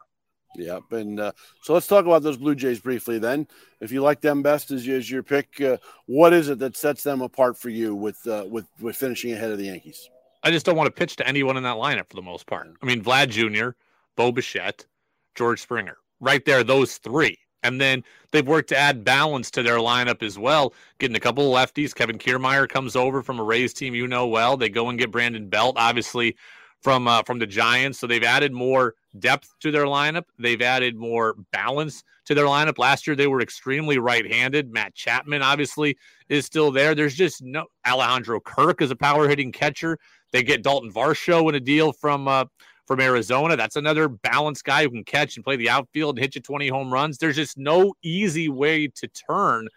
Yep. 0.57 0.93
And 0.93 1.21
uh, 1.21 1.33
so 1.63 1.75
let's 1.75 1.87
talk 1.87 2.07
about 2.07 2.23
those 2.23 2.37
Blue 2.37 2.55
Jays 2.55 2.81
briefly 2.81 3.19
then. 3.19 3.47
If 3.81 3.93
you 3.93 4.03
like 4.03 4.21
them 4.21 4.43
best 4.43 4.71
as, 4.71 4.87
as 4.89 5.11
your 5.11 5.23
pick, 5.23 5.61
uh, 5.61 5.77
what 6.07 6.33
is 6.33 6.49
it 6.49 6.59
that 6.59 6.77
sets 6.77 7.03
them 7.03 7.21
apart 7.21 7.59
for 7.59 7.69
you 7.69 7.95
with, 7.95 8.19
uh, 8.27 8.45
with, 8.49 8.67
with 8.81 8.97
finishing 8.97 9.33
ahead 9.33 9.51
of 9.51 9.59
the 9.59 9.67
Yankees? 9.67 10.09
I 10.43 10.51
just 10.51 10.65
don't 10.65 10.77
want 10.77 10.87
to 10.87 10.99
pitch 10.99 11.17
to 11.17 11.29
anyone 11.29 11.57
in 11.57 11.63
that 11.65 11.77
lineup 11.77 12.09
for 12.09 12.17
the 12.17 12.23
most 12.23 12.47
part. 12.47 12.69
I 12.83 12.87
mean, 12.87 13.03
Vlad 13.03 13.29
Jr., 13.29 13.71
Bo 14.17 14.33
Bichette, 14.33 14.87
George 15.35 15.61
Springer, 15.61 15.97
right 16.21 16.45
there, 16.45 16.65
those 16.65 16.97
three. 16.97 17.39
And 17.63 17.81
then 17.81 18.05
they've 18.31 18.47
worked 18.47 18.69
to 18.69 18.77
add 18.77 19.05
balance 19.05 19.51
to 19.53 19.63
their 19.63 19.79
lineup 19.79 20.23
as 20.23 20.39
well, 20.39 20.75
getting 20.99 21.17
a 21.17 21.21
couple 21.21 21.55
of 21.55 21.61
lefties. 21.61 21.95
Kevin 21.95 22.19
Kiermaier 22.19 22.69
comes 22.69 22.95
over 22.95 23.23
from 23.23 23.41
a 23.41 23.45
Rays 23.45 23.73
team 23.73 23.95
you 23.95 24.07
know 24.07 24.27
well. 24.27 24.57
They 24.57 24.69
go 24.69 24.89
and 24.89 24.99
get 24.99 25.11
Brandon 25.11 25.49
Belt, 25.49 25.77
obviously 25.79 26.37
from 26.81 27.09
uh, 27.09 27.23
from 27.23 27.39
the 27.39 27.47
Giants. 27.47 27.99
So 27.99 28.07
they've 28.07 28.23
added 28.23 28.53
more 28.53 28.95
depth 29.19 29.53
to 29.61 29.71
their 29.71 29.87
lineup. 29.87 30.25
They've 30.39 30.63
added 30.63 30.97
more 30.97 31.35
balance 31.53 32.05
to 32.27 32.35
their 32.35 32.47
lineup. 32.47 32.79
Last 32.79 33.07
year 33.07 33.17
they 33.17 33.27
were 33.27 33.41
extremely 33.41 33.99
right-handed. 33.99 34.73
Matt 34.73 34.95
Chapman 34.95 35.43
obviously 35.43 35.97
is 36.29 36.47
still 36.47 36.71
there. 36.71 36.95
There's 36.95 37.15
just 37.15 37.43
no 37.43 37.67
Alejandro 37.87 38.41
Kirk 38.41 38.83
is 38.83 38.91
a 38.91 38.97
power 38.97 39.29
hitting 39.29 39.53
catcher. 39.53 39.99
They 40.33 40.43
get 40.43 40.63
Dalton 40.63 40.93
Varsho 40.93 41.49
in 41.49 41.55
a 41.55 41.61
deal 41.61 41.93
from 41.93 42.29
uh, 42.29 42.45
from 42.89 43.01
Arizona. 43.01 43.55
That's 43.55 43.77
another 43.77 44.09
balanced 44.09 44.65
guy 44.65 44.83
who 44.83 44.91
can 44.91 45.05
catch 45.05 45.37
and 45.37 45.45
play 45.45 45.57
the 45.57 45.69
outfield 45.69 46.17
and 46.17 46.23
hit 46.25 46.35
you 46.35 46.41
20 46.41 46.69
home 46.69 46.91
runs. 46.91 47.19
There's 47.19 47.37
just 47.37 47.59
no 47.59 47.93
easy 48.03 48.49
way 48.49 48.89
to 48.89 49.07
turn 49.09 49.69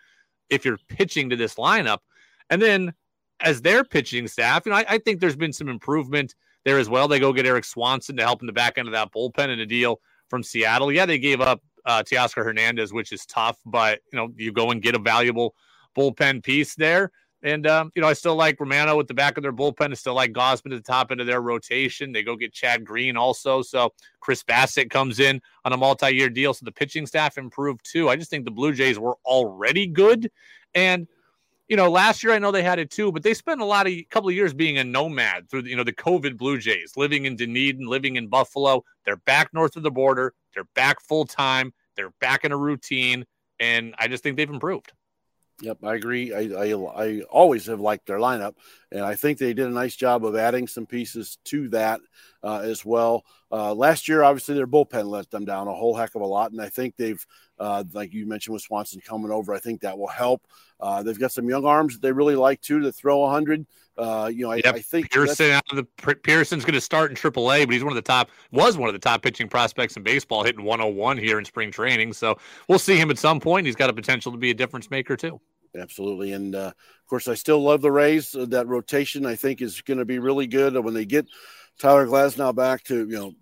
if 0.50 0.64
you're 0.64 0.80
pitching 0.88 1.30
to 1.30 1.36
this 1.36 1.56
lineup. 1.56 2.00
And 2.50 2.62
then 2.62 2.94
as 3.42 3.62
their 3.62 3.84
pitching 3.84 4.30
staff, 4.30 4.66
you 4.66 4.72
know, 4.72 4.78
I, 4.78 4.86
I 4.88 4.98
think 4.98 5.20
there's 5.20 5.36
been 5.36 5.52
some 5.52 5.68
improvement 5.68 6.34
there 6.64 6.80
as 6.80 6.90
well. 6.90 7.10
They 7.10 7.20
go 7.20 7.34
get 7.34 7.46
Erik 7.46 7.66
Swanson 7.66 8.16
to 8.16 8.24
help 8.24 8.42
in 8.42 8.48
the 8.48 8.54
back 8.54 8.78
end 8.78 8.88
of 8.88 8.94
that 8.94 9.12
bullpen 9.12 9.50
in 9.50 9.60
a 9.60 9.66
deal 9.66 10.00
from 10.30 10.42
Seattle. 10.42 10.90
Yeah, 10.90 11.06
they 11.06 11.20
gave 11.20 11.42
up 11.42 11.62
uh, 11.86 12.04
Teoscar 12.04 12.46
Hernandez, 12.46 12.94
which 12.94 13.12
is 13.12 13.26
tough, 13.26 13.58
but 13.66 14.00
you 14.14 14.18
know, 14.18 14.30
you 14.38 14.54
go 14.54 14.72
and 14.72 14.82
get 14.82 14.96
a 14.96 15.00
valuable 15.00 15.54
bullpen 15.98 16.42
piece 16.42 16.76
there. 16.76 17.12
And 17.44 17.66
um, 17.66 17.92
you 17.96 18.02
know, 18.02 18.08
I 18.08 18.14
still 18.14 18.36
like 18.36 18.60
Romano 18.60 19.00
at 19.00 19.08
the 19.08 19.14
back 19.14 19.38
of 19.38 19.44
their 19.44 19.54
bullpen. 19.54 19.92
I 19.92 19.94
still 19.96 20.14
like 20.14 20.32
Gausman 20.32 20.74
at 20.74 20.84
the 20.84 20.92
top 20.92 21.12
end 21.12 21.22
of 21.22 21.28
their 21.28 21.42
rotation. 21.42 22.12
They 22.12 22.24
go 22.24 22.36
get 22.36 22.54
Chad 22.54 22.86
Green 22.86 23.18
also. 23.18 23.62
So 23.62 23.94
Chris 24.20 24.44
Bassitt 24.44 24.90
comes 24.90 25.20
in 25.20 25.42
on 25.66 25.74
a 25.74 25.78
multi-year 25.78 26.30
deal. 26.30 26.54
So 26.54 26.66
the 26.66 26.72
pitching 26.72 27.08
staff 27.08 27.38
improved 27.38 27.82
too. 27.84 28.10
I 28.10 28.16
just 28.16 28.30
think 28.30 28.46
the 28.46 28.52
Blue 28.52 28.74
Jays 28.74 29.00
were 29.00 29.18
already 29.26 29.88
good. 29.88 30.30
And 30.76 31.08
you 31.68 31.78
know, 31.78 31.90
last 31.90 32.22
year 32.22 32.34
I 32.34 32.40
know 32.40 32.52
they 32.52 32.64
had 32.64 32.80
it 32.80 32.92
too, 32.92 33.14
but 33.14 33.24
they 33.24 33.34
spent 33.34 33.62
a 33.62 33.66
lot 33.66 33.88
of 33.88 33.94
couple 34.10 34.28
of 34.28 34.36
years 34.36 34.54
being 34.54 34.78
a 34.78 34.84
nomad 34.84 35.50
through 35.50 35.62
the, 35.62 35.70
you 35.70 35.78
know 35.78 35.86
the 35.86 35.94
COVID 35.94 36.38
Blue 36.38 36.58
Jays, 36.58 36.98
living 36.98 37.24
in 37.24 37.38
Dunedin, 37.38 37.88
living 37.88 38.18
in 38.18 38.28
Buffalo. 38.28 38.84
They're 39.06 39.16
back 39.16 39.54
north 39.54 39.78
of 39.78 39.84
the 39.84 39.90
border. 39.90 40.34
They're 40.54 40.68
back 40.76 41.02
full 41.02 41.24
time. 41.24 41.74
They're 41.96 42.12
back 42.20 42.44
in 42.44 42.52
a 42.52 42.58
routine, 42.58 43.26
and 43.60 43.96
I 43.98 44.10
just 44.10 44.22
think 44.22 44.36
they've 44.36 44.50
improved. 44.50 44.92
Yep, 45.62 45.78
I 45.84 45.96
agree. 45.96 46.34
I, 46.34 46.40
I, 46.40 46.74
I 46.74 47.22
always 47.30 47.68
have 47.68 47.80
liked 47.80 48.08
their 48.08 48.18
lineup, 48.18 48.56
and 48.92 49.02
I 49.02 49.14
think 49.14 49.38
they 49.38 49.54
did 49.54 49.68
a 49.68 49.72
nice 49.72 49.96
job 49.96 50.26
of 50.26 50.36
adding 50.36 50.68
some 50.68 50.88
pieces 50.88 51.38
to 51.46 51.70
that 51.70 52.02
uh, 52.44 52.62
as 52.64 52.84
well. 52.84 53.24
Uh, 53.52 53.74
last 53.74 54.08
year, 54.08 54.24
obviously, 54.24 54.56
their 54.56 54.66
bullpen 54.66 55.06
let 55.06 55.30
them 55.30 55.46
down 55.46 55.68
a 55.68 55.74
whole 55.74 55.96
heck 55.96 56.16
of 56.16 56.22
a 56.22 56.26
lot, 56.26 56.52
and 56.52 56.62
I 56.62 56.70
think 56.70 56.96
they've, 56.98 57.24
uh, 57.60 57.84
like 57.94 58.12
you 58.12 58.26
mentioned 58.26 58.54
with 58.54 58.64
Swanson 58.64 59.02
coming 59.02 59.30
over, 59.30 59.54
I 59.54 59.60
think 59.60 59.82
that 59.82 59.98
will 59.98 60.08
help. 60.08 60.48
Uh, 60.80 61.04
they've 61.04 61.20
got 61.20 61.32
some 61.32 61.48
young 61.48 61.66
arms 61.66 61.94
that 61.94 62.02
they 62.02 62.12
really 62.12 62.36
like 62.36 62.62
too 62.62 62.80
to 62.80 62.92
throw 62.92 63.20
100. 63.20 63.68
Uh, 63.98 64.32
you 64.34 64.46
know, 64.46 64.52
I, 64.52 64.62
yep. 64.64 64.74
I 64.74 64.80
think 64.80 65.12
Pearson 65.12 65.52
out 65.52 65.64
of 65.72 65.78
the 65.78 66.16
Pearson's 66.16 66.64
going 66.64 66.74
to 66.74 66.82
start 66.82 67.12
in 67.12 67.16
AAA, 67.16 67.66
but 67.66 67.74
he's 67.74 67.84
one 67.84 67.92
of 67.92 67.98
the 67.98 68.02
top 68.02 68.32
was 68.52 68.78
one 68.78 68.90
of 68.90 68.94
the 68.94 69.00
top 69.00 69.22
pitching 69.22 69.48
prospects 69.48 69.96
in 69.96 70.02
baseball, 70.02 70.44
hitting 70.44 70.64
101 70.64 71.18
here 71.18 71.38
in 71.38 71.46
spring 71.46 71.72
training. 71.72 72.14
So 72.14 72.38
we'll 72.68 72.80
see 72.80 72.98
him 72.98 73.12
at 73.12 73.20
some 73.20 73.40
point. 73.40 73.68
He's 73.68 73.76
got 73.76 73.92
a 73.92 73.94
potential 73.94 74.32
to 74.32 74.38
be 74.38 74.50
a 74.50 74.56
difference 74.56 74.90
maker 74.90 75.16
too. 75.16 75.40
Absolutely, 75.78 76.34
and 76.34 76.54
uh, 76.54 76.72
of 76.74 77.08
course, 77.08 77.28
I 77.28 77.36
still 77.36 77.62
love 77.62 77.82
the 77.82 77.92
Rays. 77.92 78.36
Uh, 78.36 78.46
that 78.50 78.68
rotation, 78.68 79.26
I 79.26 79.36
think, 79.36 79.62
is 79.62 79.82
going 79.82 80.00
to 80.00 80.06
be 80.06 80.20
really 80.20 80.48
good 80.48 80.76
when 80.78 80.94
they 80.94 81.06
get 81.06 81.28
Tyler 81.80 82.06
Glasnow 82.08 82.54
back 82.54 82.84
to 82.86 83.08
you 83.08 83.16
know 83.18 83.34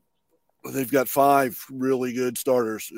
they've 0.71 0.91
got 0.91 1.07
five 1.07 1.63
really 1.71 2.13
good 2.13 2.37
starters 2.37 2.91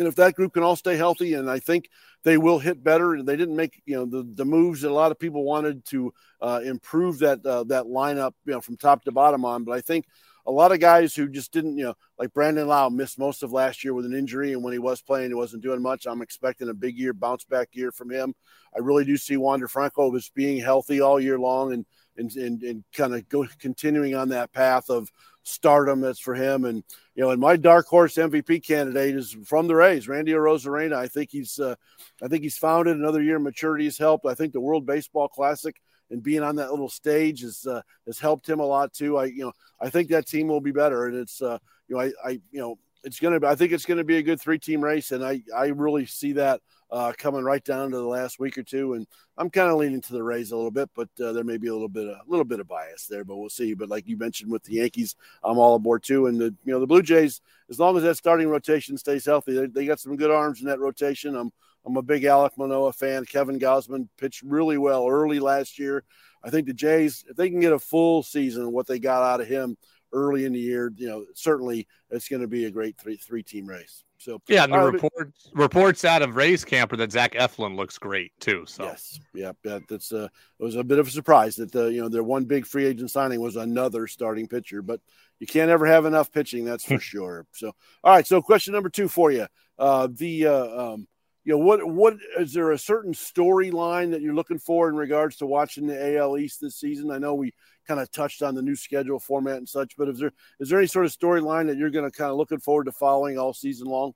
and 0.00 0.08
if 0.08 0.16
that 0.16 0.34
group 0.34 0.54
can 0.54 0.62
all 0.62 0.76
stay 0.76 0.96
healthy, 0.96 1.34
and 1.34 1.48
I 1.48 1.58
think 1.58 1.90
they 2.24 2.38
will 2.38 2.58
hit 2.58 2.82
better. 2.82 3.22
They 3.22 3.36
didn't 3.36 3.54
make 3.54 3.82
you 3.84 3.96
know 3.96 4.06
the, 4.06 4.28
the 4.34 4.44
moves 4.44 4.80
that 4.80 4.90
a 4.90 4.94
lot 4.94 5.12
of 5.12 5.18
people 5.18 5.44
wanted 5.44 5.84
to 5.86 6.12
uh, 6.40 6.60
improve 6.64 7.18
that 7.20 7.44
uh, 7.44 7.64
that 7.64 7.84
lineup 7.84 8.32
you 8.46 8.54
know 8.54 8.60
from 8.60 8.76
top 8.76 9.04
to 9.04 9.12
bottom 9.12 9.44
on, 9.44 9.64
but 9.64 9.72
I 9.72 9.80
think 9.82 10.06
a 10.46 10.50
lot 10.50 10.72
of 10.72 10.80
guys 10.80 11.14
who 11.14 11.28
just 11.28 11.52
didn't 11.52 11.76
you 11.76 11.84
know 11.84 11.94
like 12.18 12.32
Brandon 12.32 12.68
Lowe 12.68 12.90
missed 12.90 13.18
most 13.18 13.42
of 13.42 13.52
last 13.52 13.84
year 13.84 13.94
with 13.94 14.06
an 14.06 14.14
injury, 14.14 14.52
and 14.52 14.62
when 14.62 14.72
he 14.72 14.78
was 14.78 15.02
playing, 15.02 15.30
he 15.30 15.34
wasn't 15.34 15.62
doing 15.62 15.82
much. 15.82 16.06
I'm 16.06 16.22
expecting 16.22 16.68
a 16.68 16.74
big 16.74 16.96
year 16.96 17.12
bounce 17.12 17.44
back 17.44 17.68
year 17.72 17.92
from 17.92 18.10
him. 18.10 18.34
I 18.74 18.78
really 18.80 19.04
do 19.04 19.16
see 19.16 19.36
Wander 19.36 19.68
Franco 19.68 20.14
as 20.14 20.30
being 20.34 20.60
healthy 20.60 21.00
all 21.00 21.20
year 21.20 21.38
long 21.38 21.72
and 21.72 21.86
and 22.16 22.30
and, 22.36 22.62
and 22.62 22.84
kind 22.92 23.14
of 23.14 23.28
go 23.28 23.46
continuing 23.58 24.14
on 24.14 24.30
that 24.30 24.52
path 24.52 24.90
of 24.90 25.10
stardom 25.42 26.00
that's 26.00 26.20
for 26.20 26.34
him. 26.34 26.64
And 26.64 26.82
you 27.14 27.22
know, 27.22 27.30
and 27.30 27.40
my 27.40 27.56
dark 27.56 27.86
horse 27.86 28.14
MVP 28.14 28.64
candidate 28.66 29.16
is 29.16 29.36
from 29.44 29.66
the 29.66 29.74
Rays, 29.74 30.08
Randy 30.08 30.32
Arozarena. 30.32 30.94
I 30.94 31.08
think 31.08 31.30
he's, 31.30 31.58
uh, 31.58 31.74
I 32.22 32.28
think 32.28 32.42
he's 32.42 32.58
found 32.58 32.88
it. 32.88 32.96
Another 32.96 33.22
year 33.22 33.36
of 33.36 33.42
maturity 33.42 33.84
has 33.84 33.98
helped. 33.98 34.26
I 34.26 34.34
think 34.34 34.52
the 34.52 34.60
World 34.60 34.86
Baseball 34.86 35.28
Classic 35.28 35.80
and 36.10 36.22
being 36.22 36.42
on 36.42 36.56
that 36.56 36.70
little 36.70 36.88
stage 36.88 37.42
has 37.42 37.66
uh, 37.66 37.82
has 38.06 38.18
helped 38.18 38.48
him 38.48 38.60
a 38.60 38.66
lot 38.66 38.92
too. 38.92 39.16
I 39.16 39.26
you 39.26 39.44
know, 39.44 39.52
I 39.80 39.90
think 39.90 40.08
that 40.08 40.26
team 40.26 40.48
will 40.48 40.60
be 40.60 40.72
better, 40.72 41.06
and 41.06 41.16
it's 41.16 41.40
uh, 41.42 41.58
you 41.88 41.96
know, 41.96 42.02
I 42.02 42.12
I 42.24 42.30
you 42.50 42.60
know, 42.60 42.78
it's 43.04 43.20
gonna. 43.20 43.40
Be, 43.40 43.46
I 43.46 43.54
think 43.54 43.72
it's 43.72 43.86
gonna 43.86 44.04
be 44.04 44.18
a 44.18 44.22
good 44.22 44.40
three 44.40 44.58
team 44.58 44.82
race, 44.82 45.12
and 45.12 45.24
I 45.24 45.42
I 45.56 45.66
really 45.66 46.06
see 46.06 46.32
that 46.32 46.60
uh, 46.90 47.12
coming 47.16 47.44
right 47.44 47.64
down 47.64 47.90
to 47.90 47.96
the 47.96 48.02
last 48.02 48.38
week 48.38 48.58
or 48.58 48.62
two. 48.62 48.94
And 48.94 49.06
I'm 49.36 49.50
kind 49.50 49.70
of 49.70 49.78
leaning 49.78 50.00
to 50.02 50.12
the 50.12 50.22
Rays 50.22 50.52
a 50.52 50.56
little 50.56 50.70
bit, 50.70 50.90
but 50.94 51.08
uh, 51.22 51.32
there 51.32 51.44
may 51.44 51.56
be 51.56 51.68
a 51.68 51.72
little 51.72 51.88
bit, 51.88 52.06
a 52.06 52.20
little 52.26 52.44
bit 52.44 52.60
of 52.60 52.68
bias 52.68 53.06
there, 53.06 53.24
but 53.24 53.36
we'll 53.36 53.48
see. 53.48 53.74
But 53.74 53.88
like 53.88 54.08
you 54.08 54.16
mentioned 54.16 54.50
with 54.50 54.64
the 54.64 54.74
Yankees, 54.74 55.16
I'm 55.42 55.58
all 55.58 55.76
aboard 55.76 56.02
too. 56.02 56.26
And 56.26 56.40
the, 56.40 56.54
you 56.64 56.72
know, 56.72 56.80
the 56.80 56.86
Blue 56.86 57.02
Jays, 57.02 57.40
as 57.68 57.78
long 57.78 57.96
as 57.96 58.02
that 58.02 58.16
starting 58.16 58.48
rotation 58.48 58.98
stays 58.98 59.24
healthy, 59.24 59.54
they, 59.54 59.66
they 59.66 59.86
got 59.86 60.00
some 60.00 60.16
good 60.16 60.30
arms 60.30 60.60
in 60.60 60.66
that 60.66 60.80
rotation. 60.80 61.36
I'm, 61.36 61.52
I'm 61.84 61.96
a 61.96 62.02
big 62.02 62.22
Alek 62.22 62.56
Manoah 62.56 62.92
fan. 62.92 63.24
Kevin 63.24 63.58
Gausman 63.58 64.08
pitched 64.18 64.42
really 64.42 64.78
well 64.78 65.08
early 65.08 65.40
last 65.40 65.78
year. 65.78 66.04
I 66.42 66.50
think 66.50 66.66
the 66.66 66.74
Jays, 66.74 67.24
if 67.28 67.36
they 67.36 67.50
can 67.50 67.60
get 67.60 67.72
a 67.72 67.78
full 67.78 68.22
season 68.22 68.64
of 68.64 68.70
what 68.70 68.86
they 68.86 68.98
got 68.98 69.22
out 69.22 69.40
of 69.40 69.48
him 69.48 69.76
early 70.12 70.44
in 70.44 70.52
the 70.52 70.60
year, 70.60 70.92
you 70.96 71.08
know, 71.08 71.24
certainly 71.34 71.86
it's 72.10 72.28
going 72.28 72.42
to 72.42 72.48
be 72.48 72.64
a 72.64 72.70
great 72.70 72.98
three 72.98 73.16
three 73.16 73.42
team 73.42 73.66
race. 73.66 74.04
So 74.20 74.42
yeah, 74.48 74.64
and 74.64 74.72
the 74.74 74.78
uh, 74.78 74.90
reports 74.90 75.50
reports 75.54 76.04
out 76.04 76.20
of 76.20 76.36
Rays 76.36 76.62
camper 76.62 76.94
that 76.96 77.10
Zach 77.10 77.32
Eflin 77.32 77.74
looks 77.74 77.96
great 77.96 78.32
too. 78.38 78.64
So 78.66 78.84
yes, 78.84 79.18
yeah, 79.32 79.52
that's 79.88 80.12
uh, 80.12 80.28
it 80.58 80.62
was 80.62 80.76
a 80.76 80.84
bit 80.84 80.98
of 80.98 81.08
a 81.08 81.10
surprise 81.10 81.56
that 81.56 81.72
the 81.72 81.86
you 81.86 82.02
know 82.02 82.10
their 82.10 82.22
one 82.22 82.44
big 82.44 82.66
free 82.66 82.84
agent 82.84 83.10
signing 83.10 83.40
was 83.40 83.56
another 83.56 84.06
starting 84.06 84.46
pitcher, 84.46 84.82
but 84.82 85.00
you 85.38 85.46
can't 85.46 85.70
ever 85.70 85.86
have 85.86 86.04
enough 86.04 86.30
pitching, 86.30 86.66
that's 86.66 86.84
for 86.84 86.98
sure. 86.98 87.46
So 87.52 87.72
all 88.04 88.12
right, 88.12 88.26
so 88.26 88.42
question 88.42 88.74
number 88.74 88.90
two 88.90 89.08
for 89.08 89.30
you, 89.30 89.46
uh, 89.78 90.08
the 90.12 90.46
uh, 90.46 90.92
um, 90.92 91.08
you 91.44 91.52
know 91.52 91.58
what 91.58 91.86
what 91.86 92.14
is 92.38 92.52
there 92.52 92.70
a 92.72 92.78
certain 92.78 93.14
storyline 93.14 94.10
that 94.10 94.20
you're 94.20 94.34
looking 94.34 94.58
for 94.58 94.88
in 94.88 94.94
regards 94.94 95.36
to 95.36 95.46
watching 95.46 95.86
the 95.86 96.16
AL 96.18 96.38
East 96.38 96.60
this 96.60 96.76
season? 96.76 97.10
I 97.10 97.18
know 97.18 97.34
we 97.34 97.52
kind 97.90 98.00
of 98.00 98.10
touched 98.12 98.42
on 98.42 98.54
the 98.54 98.62
new 98.62 98.76
schedule 98.76 99.18
format 99.18 99.56
and 99.56 99.68
such. 99.68 99.96
But 99.96 100.08
is 100.08 100.18
there 100.18 100.32
is 100.60 100.68
there 100.68 100.78
any 100.78 100.86
sort 100.86 101.06
of 101.06 101.12
storyline 101.12 101.66
that 101.66 101.76
you're 101.76 101.90
going 101.90 102.08
to 102.08 102.16
kind 102.16 102.30
of 102.30 102.36
looking 102.36 102.60
forward 102.60 102.84
to 102.84 102.92
following 102.92 103.38
all 103.38 103.52
season 103.52 103.86
long? 103.88 104.12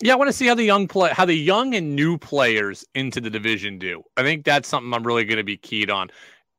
Yeah, 0.00 0.12
I 0.12 0.16
want 0.16 0.28
to 0.28 0.32
see 0.32 0.46
how 0.46 0.54
the 0.54 0.64
young 0.64 0.86
play, 0.86 1.10
how 1.12 1.24
the 1.24 1.34
young 1.34 1.74
and 1.74 1.96
new 1.96 2.16
players 2.16 2.84
into 2.94 3.20
the 3.20 3.30
division 3.30 3.78
do. 3.78 4.02
I 4.16 4.22
think 4.22 4.44
that's 4.44 4.68
something 4.68 4.94
I'm 4.94 5.06
really 5.06 5.24
going 5.24 5.38
to 5.38 5.44
be 5.44 5.56
keyed 5.56 5.90
on. 5.90 6.10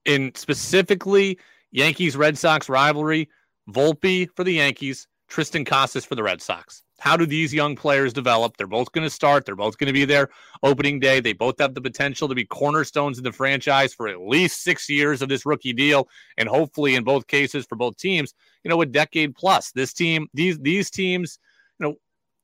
In 0.06 0.34
specifically 0.36 1.40
Yankees 1.72 2.18
Red 2.18 2.38
Sox 2.38 2.68
rivalry, 2.68 3.30
Volpe 3.70 4.28
for 4.36 4.44
the 4.44 4.54
Yankees, 4.54 5.08
Triston 5.30 5.66
Casas 5.66 6.06
for 6.06 6.16
the 6.16 6.24
Red 6.24 6.42
Sox. 6.42 6.84
How 7.00 7.16
do 7.16 7.26
these 7.26 7.54
young 7.54 7.76
players 7.76 8.12
develop? 8.12 8.58
They're 8.58 8.68
both 8.68 8.92
going 8.92 9.06
to 9.06 9.10
start. 9.10 9.46
They're 9.46 9.56
both 9.56 9.78
going 9.78 9.88
to 9.88 9.94
be 9.94 10.06
there 10.06 10.30
opening 10.64 11.00
day. 11.00 11.20
They 11.20 11.34
both 11.34 11.60
have 11.60 11.74
the 11.74 11.82
potential 11.82 12.28
to 12.28 12.36
be 12.36 12.46
cornerstones 12.46 13.18
in 13.18 13.24
the 13.24 13.32
franchise 13.32 13.94
for 13.94 14.08
at 14.08 14.20
least 14.20 14.64
six 14.64 14.90
years 14.90 15.22
of 15.22 15.30
this 15.30 15.46
rookie 15.46 15.72
deal, 15.72 16.10
and 16.38 16.50
hopefully, 16.50 16.96
in 16.96 17.04
both 17.04 17.28
cases, 17.28 17.66
for 17.66 17.76
both 17.76 17.98
teams, 17.98 18.34
you 18.64 18.70
know, 18.70 18.82
a 18.82 18.86
decade 18.86 19.36
plus. 19.36 19.72
This 19.72 19.94
team, 19.94 20.28
these 20.34 20.60
these 20.60 20.90
teams, 20.90 21.40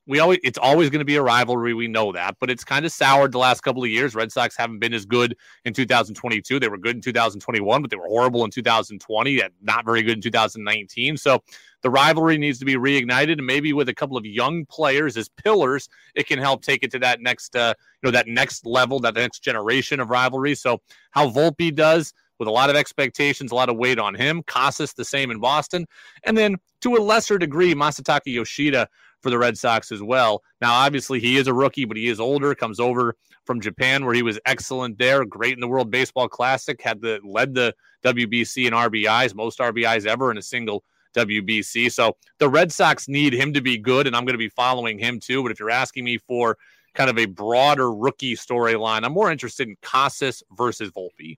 we 0.07 0.19
always 0.19 0.39
it's 0.43 0.57
always 0.57 0.89
going 0.89 0.99
to 0.99 1.05
be 1.05 1.15
a 1.15 1.21
rivalry. 1.21 1.73
We 1.73 1.87
know 1.87 2.11
that, 2.11 2.37
but 2.39 2.49
it's 2.49 2.63
kind 2.63 2.85
of 2.85 2.91
soured 2.91 3.31
the 3.31 3.39
last 3.39 3.61
couple 3.61 3.83
of 3.83 3.89
years. 3.89 4.13
Red 4.13 4.31
Sox 4.31 4.55
haven't 4.55 4.79
been 4.79 4.93
as 4.93 5.05
good 5.05 5.35
in 5.65 5.73
2022. 5.73 6.59
They 6.59 6.67
were 6.67 6.77
good 6.77 6.95
in 6.95 7.01
2021, 7.01 7.81
but 7.81 7.89
they 7.89 7.97
were 7.97 8.07
horrible 8.07 8.43
in 8.43 8.51
2020 8.51 9.39
and 9.39 9.53
not 9.61 9.85
very 9.85 10.03
good 10.03 10.17
in 10.17 10.21
2019. 10.21 11.17
So 11.17 11.41
the 11.81 11.89
rivalry 11.89 12.37
needs 12.37 12.59
to 12.59 12.65
be 12.65 12.75
reignited, 12.75 13.33
and 13.33 13.45
maybe 13.45 13.73
with 13.73 13.89
a 13.89 13.93
couple 13.93 14.17
of 14.17 14.25
young 14.25 14.65
players 14.65 15.17
as 15.17 15.29
pillars, 15.29 15.89
it 16.15 16.27
can 16.27 16.39
help 16.39 16.63
take 16.63 16.83
it 16.83 16.91
to 16.91 16.99
that 16.99 17.21
next, 17.21 17.55
uh, 17.55 17.73
you 18.01 18.07
know, 18.07 18.11
that 18.11 18.27
next 18.27 18.65
level, 18.65 18.99
that 19.01 19.15
next 19.15 19.39
generation 19.39 19.99
of 19.99 20.09
rivalry. 20.09 20.55
So 20.55 20.81
how 21.11 21.29
Volpe 21.29 21.73
does 21.73 22.13
with 22.37 22.47
a 22.47 22.51
lot 22.51 22.69
of 22.69 22.75
expectations, 22.75 23.51
a 23.51 23.55
lot 23.55 23.69
of 23.69 23.77
weight 23.77 23.97
on 23.97 24.13
him. 24.13 24.43
Casas 24.43 24.93
the 24.93 25.05
same 25.05 25.31
in 25.31 25.39
Boston, 25.39 25.85
and 26.23 26.37
then 26.37 26.57
to 26.81 26.95
a 26.95 27.01
lesser 27.01 27.37
degree, 27.37 27.73
Masataka 27.73 28.21
Yoshida 28.25 28.87
for 29.21 29.29
the 29.29 29.37
Red 29.37 29.57
Sox 29.57 29.91
as 29.91 30.01
well. 30.01 30.43
Now, 30.61 30.73
obviously, 30.73 31.19
he 31.19 31.37
is 31.37 31.47
a 31.47 31.53
rookie, 31.53 31.85
but 31.85 31.97
he 31.97 32.07
is 32.07 32.19
older. 32.19 32.53
Comes 32.53 32.79
over 32.79 33.15
from 33.45 33.61
Japan, 33.61 34.05
where 34.05 34.13
he 34.13 34.23
was 34.23 34.39
excellent 34.45 34.97
there, 34.97 35.25
great 35.25 35.53
in 35.53 35.59
the 35.59 35.67
World 35.67 35.91
Baseball 35.91 36.27
Classic, 36.27 36.81
had 36.81 37.01
the 37.01 37.19
led 37.23 37.53
the 37.53 37.73
WBC 38.03 38.67
in 38.67 38.73
RBIs, 38.73 39.33
most 39.35 39.59
RBIs 39.59 40.05
ever 40.05 40.31
in 40.31 40.37
a 40.37 40.41
single 40.41 40.83
WBC. 41.15 41.91
So 41.91 42.15
the 42.39 42.49
Red 42.49 42.71
Sox 42.71 43.07
need 43.07 43.33
him 43.33 43.53
to 43.53 43.61
be 43.61 43.77
good, 43.77 44.07
and 44.07 44.15
I'm 44.15 44.25
going 44.25 44.33
to 44.33 44.39
be 44.39 44.49
following 44.49 44.99
him 44.99 45.19
too. 45.19 45.41
But 45.41 45.51
if 45.51 45.59
you're 45.59 45.71
asking 45.71 46.05
me 46.05 46.17
for 46.17 46.57
kind 46.93 47.09
of 47.09 47.17
a 47.17 47.25
broader 47.25 47.91
rookie 47.91 48.35
storyline, 48.35 49.03
I'm 49.03 49.13
more 49.13 49.31
interested 49.31 49.67
in 49.67 49.75
Casas 49.81 50.43
versus 50.51 50.91
Volpe. 50.91 51.37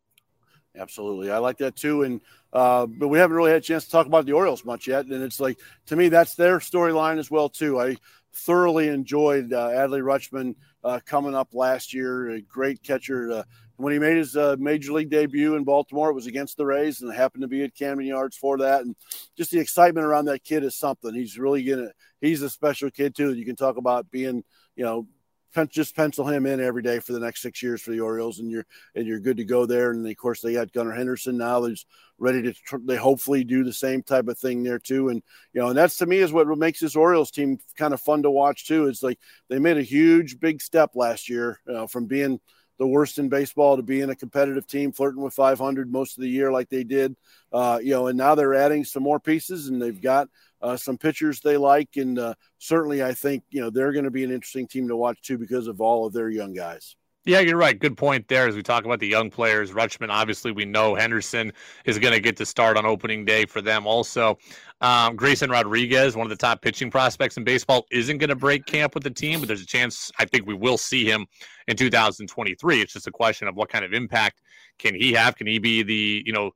Absolutely, 0.78 1.32
I 1.32 1.38
like 1.38 1.58
that 1.58 1.76
too. 1.76 2.04
And 2.04 2.22
uh, 2.58 2.88
but 2.88 3.10
we 3.10 3.20
haven't 3.20 3.38
really 3.38 3.52
had 3.52 3.60
a 3.60 3.62
chance 3.62 3.86
to 3.86 3.92
talk 3.92 4.08
about 4.08 4.26
the 4.26 4.32
Orioles 4.32 4.66
much 4.66 4.88
yet. 4.88 5.06
And 5.06 5.22
it's 5.22 5.40
like 5.40 5.60
to 5.86 5.96
me, 5.96 6.10
that's 6.10 6.34
their 6.34 6.58
storyline 6.58 7.20
as 7.20 7.30
well 7.30 7.50
too. 7.50 7.80
I 7.80 7.98
thoroughly 8.34 8.88
enjoyed 8.88 9.54
uh, 9.54 9.70
Adley 9.70 10.02
Rutschman 10.02 10.56
uh, 10.84 11.00
coming 11.06 11.36
up 11.36 11.54
last 11.54 11.94
year. 11.94 12.32
A 12.32 12.42
great 12.42 12.82
catcher. 12.82 13.32
Uh, 13.32 13.44
when 13.76 13.94
he 13.94 14.00
made 14.00 14.18
his 14.18 14.36
uh, 14.36 14.56
major 14.58 14.92
league 14.92 15.12
debut 15.12 15.54
in 15.54 15.66
Baltimore, 15.66 16.10
it 16.10 16.16
was 16.16 16.26
against 16.26 16.58
the 16.58 16.66
Rays, 16.66 17.04
and 17.04 17.14
happened 17.14 17.44
to 17.44 17.48
be 17.48 17.64
at 17.64 17.76
Camden 17.76 18.08
Yards 18.08 18.36
for 18.36 18.58
that. 18.58 18.82
And 18.82 18.96
just 19.38 19.52
the 19.52 19.60
excitement 19.60 20.08
around 20.08 20.26
that 20.26 20.44
kid 20.44 20.64
is 20.64 20.74
something. 20.74 21.14
He's 21.14 21.38
really 21.38 21.62
gonna. 21.64 21.92
He's 22.22 22.42
a 22.42 22.50
special 22.50 22.90
kid 22.90 23.16
too. 23.16 23.36
You 23.36 23.46
can 23.46 23.56
talk 23.56 23.78
about 23.78 24.10
being, 24.10 24.44
you 24.76 24.84
know, 24.84 25.08
just 25.70 25.96
pencil 25.96 26.28
him 26.28 26.46
in 26.46 26.60
every 26.60 26.82
day 26.82 27.00
for 27.00 27.14
the 27.14 27.20
next 27.20 27.42
six 27.42 27.62
years 27.64 27.82
for 27.82 27.92
the 27.92 28.00
Orioles, 28.00 28.40
and 28.40 28.50
you're 28.50 28.66
and 28.96 29.08
you're 29.08 29.20
good 29.20 29.38
to 29.38 29.46
go 29.46 29.66
there. 29.66 29.92
And 29.92 30.08
of 30.08 30.18
course, 30.18 30.42
they 30.42 30.54
got 30.54 30.72
Gunnar 30.72 30.94
Henderson 30.94 31.38
now. 31.38 31.60
There's 31.60 31.86
ready 32.20 32.42
to 32.42 32.80
they 32.86 32.96
hopefully 32.96 33.44
do 33.44 33.64
the 33.64 33.74
same 33.74 34.04
type 34.04 34.28
of 34.28 34.38
thing 34.38 34.64
there 34.64 34.80
too. 34.80 35.10
And 35.10 35.22
you 35.54 35.62
know, 35.62 35.70
and 35.70 35.78
that's 35.78 35.98
to 35.98 36.06
me 36.06 36.18
is 36.18 36.34
what 36.34 36.48
makes 36.58 36.80
this 36.80 36.96
Orioles 36.96 37.32
team 37.32 37.60
kind 37.78 37.94
of 37.94 38.02
fun 38.02 38.24
to 38.24 38.32
watch 38.32 38.68
too. 38.68 38.88
It's 38.88 39.04
like 39.04 39.20
they 39.50 39.60
made 39.60 39.78
a 39.78 39.84
huge 39.84 40.40
big 40.40 40.62
step 40.62 40.92
last 40.96 41.30
year 41.30 41.60
uh, 41.72 41.88
from 41.88 42.06
being 42.06 42.40
the 42.78 42.88
worst 42.88 43.18
in 43.18 43.30
baseball 43.30 43.76
to 43.76 43.84
being 43.84 44.10
a 44.10 44.16
competitive 44.16 44.68
team, 44.68 44.92
flirting 44.92 45.22
with 45.22 45.34
500 45.34 45.92
most 45.92 46.18
of 46.18 46.22
the 46.22 46.30
year 46.30 46.52
like 46.52 46.70
they 46.70 46.84
did. 46.84 47.16
Uh, 47.52 47.80
you 47.82 47.92
know, 47.92 48.08
and 48.08 48.18
now 48.18 48.36
they're 48.36 48.54
adding 48.54 48.84
some 48.84 49.04
more 49.04 49.20
pieces, 49.20 49.68
and 49.68 49.82
they've 49.82 50.02
got 50.02 50.28
uh, 50.68 50.78
some 50.78 50.98
pitchers 50.98 51.40
they 51.40 51.58
like, 51.58 51.90
and 51.96 52.20
uh, 52.20 52.34
certainly 52.60 53.04
I 53.04 53.14
think 53.14 53.44
you 53.50 53.62
know 53.62 53.70
they're 53.70 53.94
going 53.94 54.06
to 54.06 54.12
be 54.12 54.24
an 54.24 54.32
interesting 54.32 54.68
team 54.68 54.88
to 54.90 54.96
watch 54.96 55.22
too 55.22 55.38
because 55.38 55.68
of 55.68 55.82
all 55.82 56.06
of 56.06 56.14
their 56.14 56.30
young 56.30 56.54
guys. 56.54 56.96
Yeah, 57.28 57.42
you're 57.42 57.58
right. 57.58 57.78
Good 57.78 57.98
point 57.98 58.26
there. 58.30 58.48
As 58.48 58.56
we 58.56 58.64
talk 58.64 58.86
about 58.86 59.02
the 59.02 59.08
young 59.08 59.30
players, 59.30 59.72
Rutschman, 59.72 60.10
obviously, 60.10 60.54
we 60.54 60.64
know 60.64 60.96
Henderson 60.96 61.52
is 61.84 62.00
going 62.00 62.14
to 62.14 62.22
get 62.22 62.38
to 62.38 62.46
start 62.46 62.78
on 62.78 62.86
opening 62.86 63.26
day 63.26 63.44
for 63.46 63.62
them. 63.62 63.86
Also, 63.86 64.38
um, 64.80 65.18
Grayson 65.18 65.50
Rodriguez, 65.50 66.16
one 66.16 66.26
of 66.26 66.30
the 66.30 66.38
top 66.38 66.62
pitching 66.62 66.90
prospects 66.90 67.36
in 67.36 67.44
baseball, 67.44 67.86
isn't 67.92 68.20
going 68.20 68.30
to 68.30 68.36
break 68.36 68.66
camp 68.66 68.94
with 68.94 69.04
the 69.04 69.10
team, 69.10 69.42
but 69.42 69.48
there's 69.48 69.62
a 69.62 69.66
chance 69.66 70.10
I 70.18 70.24
think 70.24 70.48
we 70.48 70.54
will 70.54 70.78
see 70.78 71.04
him 71.04 71.26
in 71.68 71.76
2023. 71.76 72.82
It's 72.82 72.94
just 72.94 73.08
a 73.08 73.12
question 73.12 73.50
of 73.50 73.56
what 73.56 73.68
kind 73.68 73.84
of 73.84 73.92
impact 73.92 74.42
can 74.80 74.96
he 74.96 75.12
have? 75.12 75.36
Can 75.36 75.48
he 75.48 75.60
be 75.60 75.84
the 75.84 76.24
you 76.26 76.32
know 76.32 76.52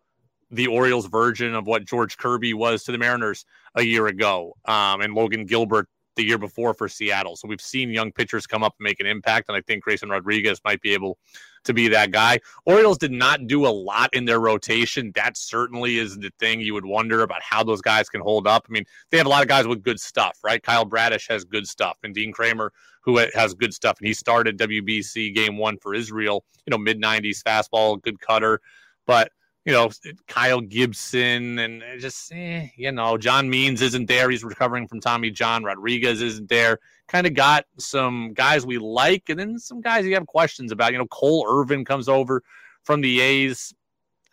the 0.51 0.67
Orioles 0.67 1.07
version 1.07 1.55
of 1.55 1.65
what 1.65 1.85
George 1.85 2.17
Kirby 2.17 2.53
was 2.53 2.83
to 2.83 2.91
the 2.91 2.97
Mariners 2.97 3.45
a 3.75 3.83
year 3.83 4.07
ago, 4.07 4.55
um, 4.65 5.01
and 5.01 5.13
Logan 5.13 5.45
Gilbert 5.45 5.87
the 6.15 6.23
year 6.23 6.37
before 6.37 6.73
for 6.73 6.89
Seattle. 6.89 7.35
So 7.35 7.47
we've 7.47 7.61
seen 7.61 7.89
young 7.89 8.11
pitchers 8.11 8.45
come 8.45 8.63
up 8.63 8.75
and 8.79 8.83
make 8.83 8.99
an 8.99 9.05
impact, 9.05 9.47
and 9.47 9.55
I 9.55 9.61
think 9.61 9.83
Grayson 9.83 10.09
Rodriguez 10.09 10.59
might 10.65 10.81
be 10.81 10.93
able 10.93 11.17
to 11.63 11.73
be 11.73 11.87
that 11.89 12.11
guy. 12.11 12.39
Orioles 12.65 12.97
did 12.97 13.11
not 13.11 13.47
do 13.47 13.65
a 13.65 13.69
lot 13.69 14.13
in 14.13 14.25
their 14.25 14.39
rotation. 14.39 15.11
That 15.15 15.37
certainly 15.37 15.99
is 15.99 16.17
the 16.17 16.31
thing 16.39 16.59
you 16.59 16.73
would 16.73 16.85
wonder 16.85 17.21
about 17.21 17.41
how 17.41 17.63
those 17.63 17.81
guys 17.81 18.09
can 18.09 18.21
hold 18.21 18.47
up. 18.47 18.65
I 18.67 18.71
mean, 18.71 18.83
they 19.09 19.17
have 19.17 19.27
a 19.27 19.29
lot 19.29 19.41
of 19.41 19.47
guys 19.47 19.67
with 19.67 19.83
good 19.83 19.99
stuff, 19.99 20.37
right? 20.43 20.61
Kyle 20.61 20.85
Bradish 20.85 21.27
has 21.29 21.45
good 21.45 21.67
stuff, 21.67 21.97
and 22.03 22.13
Dean 22.13 22.33
Kremer, 22.33 22.73
who 23.03 23.17
has 23.33 23.53
good 23.53 23.73
stuff, 23.73 23.97
and 23.99 24.07
he 24.07 24.13
started 24.13 24.57
WBC 24.57 25.33
game 25.33 25.57
one 25.57 25.77
for 25.77 25.93
Israel. 25.93 26.43
You 26.65 26.71
know, 26.71 26.77
mid 26.77 27.01
'90s 27.01 27.41
fastball, 27.41 28.01
good 28.01 28.19
cutter, 28.19 28.59
but 29.07 29.31
you 29.65 29.73
know, 29.73 29.89
Kyle 30.27 30.61
Gibson 30.61 31.59
and 31.59 31.83
just, 31.99 32.31
eh, 32.33 32.67
you 32.75 32.91
know, 32.91 33.17
John 33.17 33.49
Means 33.49 33.81
isn't 33.81 34.07
there. 34.07 34.29
He's 34.29 34.43
recovering 34.43 34.87
from 34.87 34.99
Tommy 34.99 35.29
John. 35.29 35.63
Rodriguez 35.63 36.21
isn't 36.21 36.49
there. 36.49 36.79
Kind 37.07 37.27
of 37.27 37.35
got 37.35 37.65
some 37.77 38.33
guys 38.33 38.65
we 38.65 38.79
like 38.79 39.29
and 39.29 39.39
then 39.39 39.59
some 39.59 39.81
guys 39.81 40.05
you 40.05 40.15
have 40.15 40.25
questions 40.25 40.71
about. 40.71 40.93
You 40.93 40.97
know, 40.97 41.07
Cole 41.07 41.45
Irvin 41.47 41.85
comes 41.85 42.09
over 42.09 42.41
from 42.83 43.01
the 43.01 43.21
A's. 43.21 43.73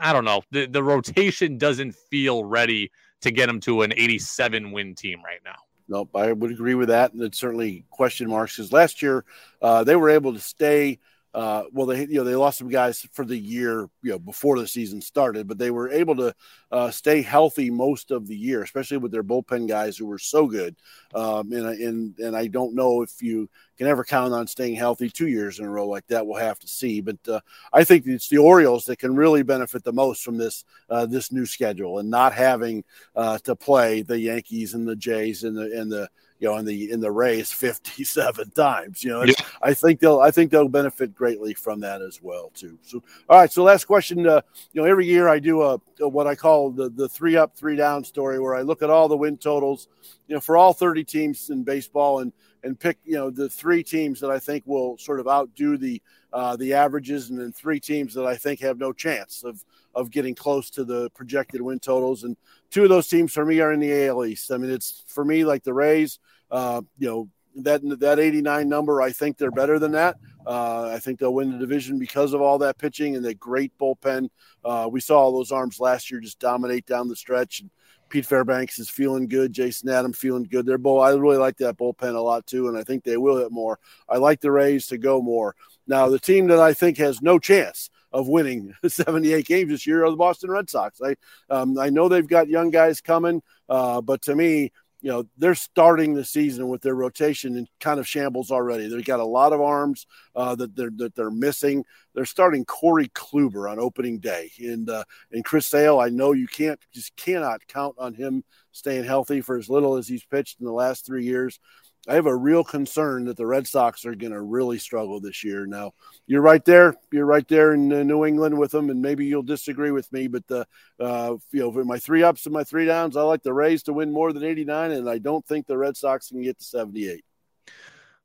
I 0.00 0.12
don't 0.12 0.24
know. 0.24 0.42
The, 0.50 0.66
the 0.66 0.82
rotation 0.82 1.58
doesn't 1.58 1.94
feel 1.94 2.44
ready 2.44 2.90
to 3.20 3.30
get 3.30 3.48
him 3.48 3.60
to 3.60 3.82
an 3.82 3.92
87 3.92 4.72
win 4.72 4.94
team 4.94 5.20
right 5.22 5.40
now. 5.44 5.56
Nope, 5.90 6.10
I 6.14 6.32
would 6.32 6.50
agree 6.50 6.74
with 6.74 6.88
that. 6.88 7.12
And 7.12 7.22
it's 7.22 7.38
certainly 7.38 7.84
question 7.90 8.28
marks 8.28 8.56
because 8.56 8.72
last 8.72 9.02
year 9.02 9.24
uh, 9.60 9.84
they 9.84 9.96
were 9.96 10.08
able 10.08 10.32
to 10.32 10.40
stay– 10.40 11.00
uh, 11.38 11.62
well, 11.72 11.86
they 11.86 12.00
you 12.00 12.14
know 12.14 12.24
they 12.24 12.34
lost 12.34 12.58
some 12.58 12.68
guys 12.68 13.06
for 13.12 13.24
the 13.24 13.38
year 13.38 13.88
you 14.02 14.10
know 14.10 14.18
before 14.18 14.58
the 14.58 14.66
season 14.66 15.00
started, 15.00 15.46
but 15.46 15.56
they 15.56 15.70
were 15.70 15.88
able 15.88 16.16
to 16.16 16.34
uh, 16.72 16.90
stay 16.90 17.22
healthy 17.22 17.70
most 17.70 18.10
of 18.10 18.26
the 18.26 18.36
year, 18.36 18.64
especially 18.64 18.96
with 18.96 19.12
their 19.12 19.22
bullpen 19.22 19.68
guys 19.68 19.96
who 19.96 20.04
were 20.04 20.18
so 20.18 20.48
good. 20.48 20.74
Um, 21.14 21.52
and 21.52 21.66
and 21.66 22.18
and 22.18 22.36
I 22.36 22.48
don't 22.48 22.74
know 22.74 23.02
if 23.02 23.22
you 23.22 23.48
can 23.76 23.86
ever 23.86 24.02
count 24.02 24.34
on 24.34 24.48
staying 24.48 24.74
healthy 24.74 25.08
two 25.08 25.28
years 25.28 25.60
in 25.60 25.64
a 25.64 25.70
row 25.70 25.86
like 25.86 26.08
that. 26.08 26.26
We'll 26.26 26.40
have 26.40 26.58
to 26.58 26.66
see. 26.66 27.00
But 27.00 27.18
uh, 27.28 27.38
I 27.72 27.84
think 27.84 28.08
it's 28.08 28.28
the 28.28 28.38
Orioles 28.38 28.84
that 28.86 28.98
can 28.98 29.14
really 29.14 29.44
benefit 29.44 29.84
the 29.84 29.92
most 29.92 30.24
from 30.24 30.38
this 30.38 30.64
uh, 30.90 31.06
this 31.06 31.30
new 31.30 31.46
schedule 31.46 32.00
and 32.00 32.10
not 32.10 32.32
having 32.32 32.82
uh, 33.14 33.38
to 33.44 33.54
play 33.54 34.02
the 34.02 34.18
Yankees 34.18 34.74
and 34.74 34.88
the 34.88 34.96
Jays 34.96 35.44
and 35.44 35.56
the 35.56 35.80
and 35.80 35.92
the 35.92 36.08
you 36.38 36.48
know, 36.48 36.56
in 36.56 36.64
the 36.64 36.90
in 36.90 37.00
the 37.00 37.10
race 37.10 37.52
57 37.52 38.50
times. 38.54 39.02
You 39.02 39.10
know, 39.10 39.24
yeah. 39.24 39.34
I 39.62 39.74
think 39.74 40.00
they'll 40.00 40.20
I 40.20 40.30
think 40.30 40.50
they'll 40.50 40.68
benefit 40.68 41.14
greatly 41.14 41.54
from 41.54 41.80
that 41.80 42.02
as 42.02 42.22
well 42.22 42.50
too. 42.54 42.78
So, 42.82 43.02
all 43.28 43.38
right. 43.38 43.52
So, 43.52 43.62
last 43.64 43.84
question. 43.86 44.26
Uh, 44.26 44.40
you 44.72 44.80
know, 44.80 44.88
every 44.88 45.06
year 45.06 45.28
I 45.28 45.38
do 45.38 45.62
a, 45.62 45.80
a, 46.00 46.08
what 46.08 46.26
I 46.26 46.34
call 46.34 46.70
the 46.70 46.90
the 46.90 47.08
three 47.08 47.36
up, 47.36 47.56
three 47.56 47.76
down 47.76 48.04
story, 48.04 48.38
where 48.38 48.54
I 48.54 48.62
look 48.62 48.82
at 48.82 48.90
all 48.90 49.08
the 49.08 49.16
win 49.16 49.36
totals, 49.36 49.88
you 50.28 50.34
know, 50.34 50.40
for 50.40 50.56
all 50.56 50.72
30 50.72 51.04
teams 51.04 51.50
in 51.50 51.64
baseball, 51.64 52.20
and 52.20 52.32
and 52.62 52.78
pick 52.78 52.98
you 53.04 53.14
know 53.14 53.30
the 53.30 53.48
three 53.48 53.82
teams 53.82 54.20
that 54.20 54.30
I 54.30 54.38
think 54.38 54.64
will 54.66 54.98
sort 54.98 55.20
of 55.20 55.28
outdo 55.28 55.76
the 55.76 56.00
uh, 56.32 56.56
the 56.56 56.74
averages, 56.74 57.30
and 57.30 57.40
then 57.40 57.52
three 57.52 57.80
teams 57.80 58.14
that 58.14 58.26
I 58.26 58.36
think 58.36 58.60
have 58.60 58.78
no 58.78 58.92
chance 58.92 59.42
of 59.44 59.64
of 59.98 60.10
getting 60.10 60.34
close 60.34 60.70
to 60.70 60.84
the 60.84 61.10
projected 61.10 61.60
win 61.60 61.80
totals. 61.80 62.22
And 62.24 62.36
two 62.70 62.84
of 62.84 62.88
those 62.88 63.08
teams 63.08 63.32
for 63.32 63.44
me 63.44 63.60
are 63.60 63.72
in 63.72 63.80
the 63.80 64.06
AL 64.06 64.24
East. 64.24 64.52
I 64.52 64.56
mean, 64.56 64.70
it's 64.70 65.04
for 65.08 65.24
me 65.24 65.44
like 65.44 65.64
the 65.64 65.74
Rays. 65.74 66.18
Uh, 66.50 66.82
you 66.98 67.08
know 67.08 67.28
that 67.56 67.80
that 68.00 68.20
89 68.20 68.68
number. 68.68 69.02
I 69.02 69.10
think 69.10 69.36
they're 69.36 69.50
better 69.50 69.78
than 69.78 69.92
that. 69.92 70.16
Uh, 70.46 70.90
I 70.94 70.98
think 70.98 71.18
they'll 71.18 71.34
win 71.34 71.50
the 71.50 71.58
division 71.58 71.98
because 71.98 72.32
of 72.32 72.40
all 72.40 72.58
that 72.58 72.78
pitching 72.78 73.16
and 73.16 73.24
the 73.24 73.34
great 73.34 73.72
bullpen. 73.78 74.28
Uh, 74.64 74.88
we 74.90 75.00
saw 75.00 75.18
all 75.18 75.32
those 75.32 75.52
arms 75.52 75.80
last 75.80 76.10
year 76.10 76.20
just 76.20 76.38
dominate 76.38 76.86
down 76.86 77.08
the 77.08 77.16
stretch. 77.16 77.60
And 77.60 77.70
Pete 78.08 78.24
Fairbanks 78.24 78.78
is 78.78 78.88
feeling 78.88 79.28
good. 79.28 79.52
Jason 79.52 79.88
Adam 79.88 80.12
feeling 80.12 80.44
good. 80.44 80.64
They're 80.64 80.78
both. 80.78 81.02
I 81.02 81.10
really 81.10 81.36
like 81.36 81.58
that 81.58 81.76
bullpen 81.76 82.14
a 82.14 82.20
lot 82.20 82.46
too, 82.46 82.68
and 82.68 82.78
I 82.78 82.82
think 82.82 83.04
they 83.04 83.16
will 83.16 83.38
hit 83.38 83.50
more. 83.50 83.78
I 84.08 84.16
like 84.16 84.40
the 84.40 84.52
Rays 84.52 84.86
to 84.86 84.98
go 84.98 85.20
more. 85.20 85.54
Now, 85.86 86.08
the 86.08 86.18
team 86.18 86.46
that 86.48 86.60
I 86.60 86.72
think 86.72 86.98
has 86.98 87.20
no 87.20 87.38
chance 87.38 87.90
of 88.12 88.28
winning 88.28 88.74
78 88.86 89.46
games 89.46 89.70
this 89.70 89.86
year 89.86 90.04
are 90.04 90.10
the 90.10 90.16
Boston 90.16 90.50
Red 90.50 90.70
Sox. 90.70 91.00
I 91.02 91.16
um, 91.50 91.78
I 91.78 91.90
know 91.90 92.08
they've 92.08 92.26
got 92.26 92.48
young 92.48 92.70
guys 92.70 93.00
coming, 93.00 93.42
uh, 93.68 94.00
but 94.00 94.22
to 94.22 94.34
me, 94.34 94.72
you 95.00 95.10
know, 95.10 95.24
they're 95.36 95.54
starting 95.54 96.14
the 96.14 96.24
season 96.24 96.68
with 96.68 96.82
their 96.82 96.94
rotation 96.94 97.56
in 97.56 97.68
kind 97.78 98.00
of 98.00 98.08
shambles 98.08 98.50
already. 98.50 98.88
They've 98.88 99.04
got 99.04 99.20
a 99.20 99.24
lot 99.24 99.52
of 99.52 99.60
arms 99.60 100.06
uh, 100.34 100.56
that 100.56 100.74
they're 100.74 100.90
that 100.96 101.14
they're 101.14 101.30
missing. 101.30 101.84
They're 102.14 102.24
starting 102.24 102.64
Corey 102.64 103.08
Kluber 103.08 103.70
on 103.70 103.78
opening 103.78 104.18
day, 104.18 104.50
and 104.58 104.90
uh, 104.90 105.04
and 105.30 105.44
Chris 105.44 105.66
Sale. 105.66 106.00
I 106.00 106.08
know 106.08 106.32
you 106.32 106.48
can't 106.48 106.80
just 106.92 107.14
cannot 107.16 107.66
count 107.68 107.94
on 107.98 108.14
him 108.14 108.42
staying 108.72 109.04
healthy 109.04 109.40
for 109.40 109.56
as 109.56 109.68
little 109.68 109.96
as 109.96 110.08
he's 110.08 110.24
pitched 110.24 110.58
in 110.58 110.66
the 110.66 110.72
last 110.72 111.06
three 111.06 111.24
years. 111.24 111.60
I 112.08 112.14
have 112.14 112.26
a 112.26 112.34
real 112.34 112.64
concern 112.64 113.26
that 113.26 113.36
the 113.36 113.44
Red 113.44 113.66
Sox 113.66 114.06
are 114.06 114.14
going 114.14 114.32
to 114.32 114.40
really 114.40 114.78
struggle 114.78 115.20
this 115.20 115.44
year. 115.44 115.66
Now, 115.66 115.92
you're 116.26 116.40
right 116.40 116.64
there. 116.64 116.94
You're 117.12 117.26
right 117.26 117.46
there 117.46 117.74
in 117.74 117.92
uh, 117.92 118.02
New 118.02 118.24
England 118.24 118.58
with 118.58 118.70
them, 118.70 118.88
and 118.88 119.02
maybe 119.02 119.26
you'll 119.26 119.42
disagree 119.42 119.90
with 119.90 120.10
me, 120.10 120.26
but 120.26 120.46
the 120.46 120.66
uh, 120.98 121.36
you 121.52 121.60
know, 121.60 121.84
my 121.84 121.98
three 121.98 122.22
ups 122.22 122.46
and 122.46 122.52
my 122.52 122.64
three 122.64 122.86
downs, 122.86 123.16
I 123.16 123.22
like 123.22 123.42
the 123.42 123.52
Rays 123.52 123.82
to 123.84 123.92
win 123.92 124.10
more 124.10 124.32
than 124.32 124.42
89, 124.42 124.92
and 124.92 125.08
I 125.08 125.18
don't 125.18 125.46
think 125.46 125.66
the 125.66 125.76
Red 125.76 125.96
Sox 125.96 126.28
can 126.30 126.42
get 126.42 126.58
to 126.58 126.64
78. 126.64 127.22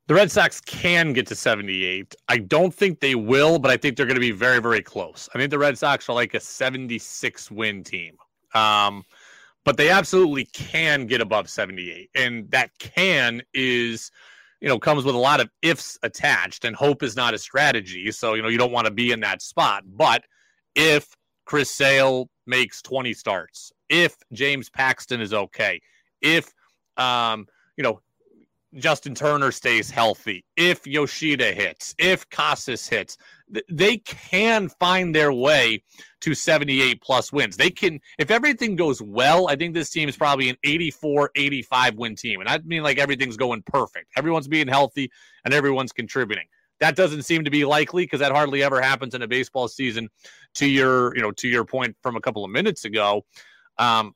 The 0.06 0.14
Red 0.14 0.30
Sox 0.30 0.60
can 0.60 1.12
get 1.12 1.26
to 1.28 1.34
78. 1.34 2.14
I 2.28 2.38
don't 2.38 2.74
think 2.74 3.00
they 3.00 3.14
will, 3.14 3.58
but 3.58 3.70
I 3.70 3.76
think 3.76 3.96
they're 3.96 4.06
going 4.06 4.16
to 4.16 4.20
be 4.20 4.32
very, 4.32 4.60
very 4.60 4.82
close. 4.82 5.28
I 5.34 5.38
think 5.38 5.50
the 5.50 5.58
Red 5.58 5.78
Sox 5.78 6.08
are 6.08 6.14
like 6.14 6.34
a 6.34 6.40
76 6.40 7.50
win 7.50 7.84
team. 7.84 8.16
Um, 8.54 9.04
but 9.64 9.76
they 9.76 9.90
absolutely 9.90 10.44
can 10.46 11.06
get 11.06 11.20
above 11.20 11.48
78 11.48 12.10
and 12.14 12.50
that 12.50 12.70
can 12.78 13.42
is 13.52 14.10
you 14.60 14.68
know 14.68 14.78
comes 14.78 15.04
with 15.04 15.14
a 15.14 15.18
lot 15.18 15.40
of 15.40 15.50
ifs 15.62 15.98
attached 16.02 16.64
and 16.64 16.76
hope 16.76 17.02
is 17.02 17.16
not 17.16 17.34
a 17.34 17.38
strategy 17.38 18.10
so 18.10 18.34
you 18.34 18.42
know 18.42 18.48
you 18.48 18.58
don't 18.58 18.72
want 18.72 18.86
to 18.86 18.92
be 18.92 19.10
in 19.10 19.20
that 19.20 19.42
spot 19.42 19.84
but 19.86 20.24
if 20.74 21.16
chris 21.44 21.70
sale 21.70 22.28
makes 22.46 22.82
20 22.82 23.12
starts 23.14 23.72
if 23.88 24.16
james 24.32 24.70
paxton 24.70 25.20
is 25.20 25.34
okay 25.34 25.80
if 26.20 26.52
um 26.96 27.46
you 27.76 27.82
know 27.82 28.00
Justin 28.76 29.14
Turner 29.14 29.52
stays 29.52 29.88
healthy, 29.88 30.44
if 30.56 30.84
Yoshida 30.86 31.52
hits, 31.52 31.94
if 31.98 32.28
Casas 32.30 32.88
hits, 32.88 33.16
they 33.68 33.98
can 33.98 34.68
find 34.68 35.14
their 35.14 35.32
way 35.32 35.82
to 36.22 36.34
78 36.34 37.02
plus 37.02 37.32
wins. 37.32 37.56
They 37.56 37.70
can, 37.70 38.00
if 38.18 38.30
everything 38.30 38.76
goes 38.76 39.02
well, 39.02 39.48
I 39.48 39.56
think 39.56 39.74
this 39.74 39.90
team 39.90 40.08
is 40.08 40.16
probably 40.16 40.48
an 40.48 40.56
84, 40.64 41.30
85 41.34 41.94
win 41.96 42.16
team. 42.16 42.40
And 42.40 42.48
I 42.48 42.58
mean 42.64 42.82
like 42.82 42.98
everything's 42.98 43.36
going 43.36 43.62
perfect. 43.62 44.08
Everyone's 44.16 44.48
being 44.48 44.68
healthy 44.68 45.10
and 45.44 45.52
everyone's 45.52 45.92
contributing. 45.92 46.46
That 46.80 46.96
doesn't 46.96 47.22
seem 47.22 47.44
to 47.44 47.50
be 47.50 47.64
likely 47.64 48.04
because 48.04 48.20
that 48.20 48.32
hardly 48.32 48.62
ever 48.62 48.80
happens 48.80 49.14
in 49.14 49.22
a 49.22 49.28
baseball 49.28 49.68
season. 49.68 50.08
To 50.56 50.66
your, 50.66 51.14
you 51.16 51.22
know, 51.22 51.32
to 51.32 51.48
your 51.48 51.64
point 51.64 51.96
from 52.02 52.16
a 52.16 52.20
couple 52.20 52.44
of 52.44 52.50
minutes 52.50 52.84
ago, 52.84 53.24
um, 53.78 54.14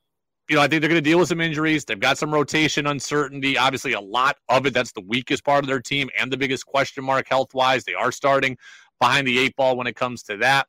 you 0.49 0.57
know, 0.57 0.63
I 0.63 0.69
think 0.69 0.81
they're 0.81 0.89
going 0.89 1.03
to 1.03 1.09
deal 1.09 1.19
with 1.19 1.29
some 1.29 1.41
injuries. 1.41 1.85
They've 1.85 2.01
got 2.01 2.17
some 2.17 2.33
rotation 2.33 2.87
uncertainty. 2.87 3.59
Obviously, 3.59 3.93
a 3.93 4.01
lot 4.01 4.37
of 4.49 4.65
it. 4.67 4.73
That's 4.73 4.93
the 4.93 5.03
weakest 5.03 5.45
part 5.45 5.63
of 5.63 5.69
their 5.69 5.81
team 5.81 6.09
and 6.19 6.33
the 6.33 6.39
biggest 6.39 6.65
question 6.65 7.05
mark 7.05 7.29
health 7.29 7.53
wise. 7.53 7.85
They 7.85 7.95
are 7.95 8.11
starting 8.11 8.57
behind 9.01 9.27
the 9.27 9.39
eight 9.39 9.57
ball 9.57 9.77
when 9.77 9.87
it 9.87 9.97
comes 9.97 10.23
to 10.25 10.37
that. 10.39 10.67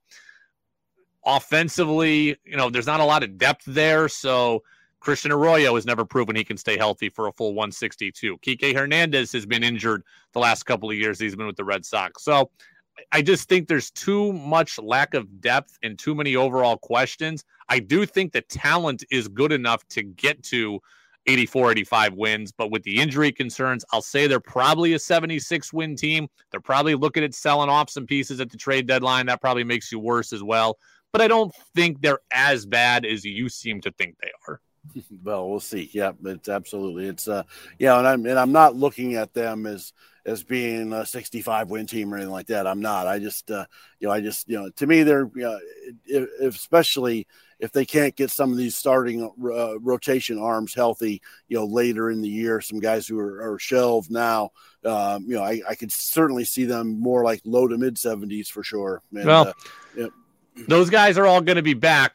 Offensively, 1.25 2.37
you 2.45 2.57
know, 2.57 2.69
there's 2.69 2.87
not 2.87 2.99
a 2.99 3.05
lot 3.05 3.23
of 3.23 3.37
depth 3.37 3.63
there. 3.65 4.07
So 4.07 4.63
Christian 4.99 5.31
Arroyo 5.31 5.75
has 5.75 5.85
never 5.85 6.05
proven 6.05 6.35
he 6.35 6.43
can 6.43 6.57
stay 6.57 6.77
healthy 6.77 7.09
for 7.09 7.27
a 7.27 7.31
full 7.33 7.53
162. 7.53 8.37
Kike 8.37 8.75
Hernandez 8.75 9.31
has 9.31 9.45
been 9.45 9.63
injured 9.63 10.03
the 10.33 10.39
last 10.39 10.63
couple 10.63 10.89
of 10.89 10.95
years. 10.95 11.19
He's 11.19 11.35
been 11.35 11.47
with 11.47 11.57
the 11.57 11.63
Red 11.63 11.85
Sox. 11.85 12.23
So 12.23 12.49
I 13.11 13.21
just 13.21 13.47
think 13.47 13.67
there's 13.67 13.91
too 13.91 14.33
much 14.33 14.77
lack 14.79 15.13
of 15.13 15.41
depth 15.41 15.77
and 15.83 15.97
too 15.97 16.15
many 16.15 16.35
overall 16.35 16.77
questions. 16.77 17.45
I 17.69 17.79
do 17.79 18.05
think 18.05 18.33
the 18.33 18.41
talent 18.41 19.03
is 19.09 19.27
good 19.27 19.51
enough 19.51 19.87
to 19.89 20.03
get 20.03 20.43
to 20.43 20.81
84, 21.29 21.71
85 21.71 22.13
wins, 22.15 22.51
but 22.51 22.71
with 22.71 22.83
the 22.83 22.99
injury 22.99 23.31
concerns, 23.31 23.85
I'll 23.91 24.01
say 24.01 24.25
they're 24.25 24.39
probably 24.39 24.93
a 24.93 24.99
76 24.99 25.71
win 25.71 25.95
team. 25.95 26.27
They're 26.51 26.59
probably 26.59 26.95
looking 26.95 27.23
at 27.23 27.35
selling 27.35 27.69
off 27.69 27.89
some 27.89 28.07
pieces 28.07 28.39
at 28.39 28.49
the 28.49 28.57
trade 28.57 28.87
deadline. 28.87 29.27
That 29.27 29.39
probably 29.39 29.63
makes 29.63 29.91
you 29.91 29.99
worse 29.99 30.33
as 30.33 30.43
well. 30.43 30.77
But 31.11 31.21
I 31.21 31.27
don't 31.27 31.53
think 31.75 32.01
they're 32.01 32.19
as 32.31 32.65
bad 32.65 33.05
as 33.05 33.23
you 33.23 33.47
seem 33.49 33.81
to 33.81 33.91
think 33.91 34.15
they 34.21 34.31
are. 34.47 34.59
Well, 35.23 35.49
we'll 35.49 35.59
see. 35.59 35.89
Yeah, 35.93 36.11
it's 36.25 36.49
absolutely. 36.49 37.07
It's 37.07 37.27
uh, 37.27 37.43
yeah, 37.77 37.97
and 37.97 38.07
I'm 38.07 38.25
and 38.25 38.39
I'm 38.39 38.51
not 38.51 38.75
looking 38.75 39.15
at 39.15 39.33
them 39.33 39.65
as 39.65 39.93
as 40.25 40.43
being 40.43 40.93
a 40.93 41.05
65 41.05 41.69
win 41.69 41.87
team 41.87 42.13
or 42.13 42.17
anything 42.17 42.31
like 42.31 42.47
that. 42.47 42.67
I'm 42.67 42.81
not. 42.81 43.07
I 43.07 43.19
just 43.19 43.49
uh, 43.49 43.65
you 43.99 44.07
know, 44.07 44.13
I 44.13 44.21
just 44.21 44.47
you 44.47 44.57
know, 44.57 44.69
to 44.69 44.87
me, 44.87 45.03
they're 45.03 45.29
you 45.35 45.43
know, 45.43 45.59
if, 46.05 46.55
especially 46.55 47.27
if 47.59 47.71
they 47.71 47.85
can't 47.85 48.15
get 48.15 48.31
some 48.31 48.51
of 48.51 48.57
these 48.57 48.77
starting 48.77 49.23
uh, 49.23 49.79
rotation 49.79 50.39
arms 50.39 50.73
healthy, 50.73 51.21
you 51.49 51.57
know, 51.57 51.65
later 51.65 52.09
in 52.09 52.21
the 52.21 52.29
year, 52.29 52.61
some 52.61 52.79
guys 52.79 53.05
who 53.05 53.19
are, 53.19 53.53
are 53.53 53.59
shelved 53.59 54.09
now, 54.09 54.51
um, 54.85 55.25
you 55.27 55.35
know, 55.35 55.43
I, 55.43 55.61
I, 55.67 55.75
could 55.75 55.91
certainly 55.91 56.45
see 56.45 56.63
them 56.63 57.01
more 57.01 57.21
like 57.21 57.41
low 57.43 57.67
to 57.67 57.77
mid 57.77 57.95
70s 57.95 58.47
for 58.47 58.63
sure. 58.63 59.01
And, 59.13 59.25
well, 59.25 59.49
uh, 59.49 59.53
yeah. 59.97 60.07
those 60.69 60.89
guys 60.89 61.17
are 61.17 61.25
all 61.25 61.41
going 61.41 61.57
to 61.57 61.61
be 61.61 61.73
back 61.73 62.13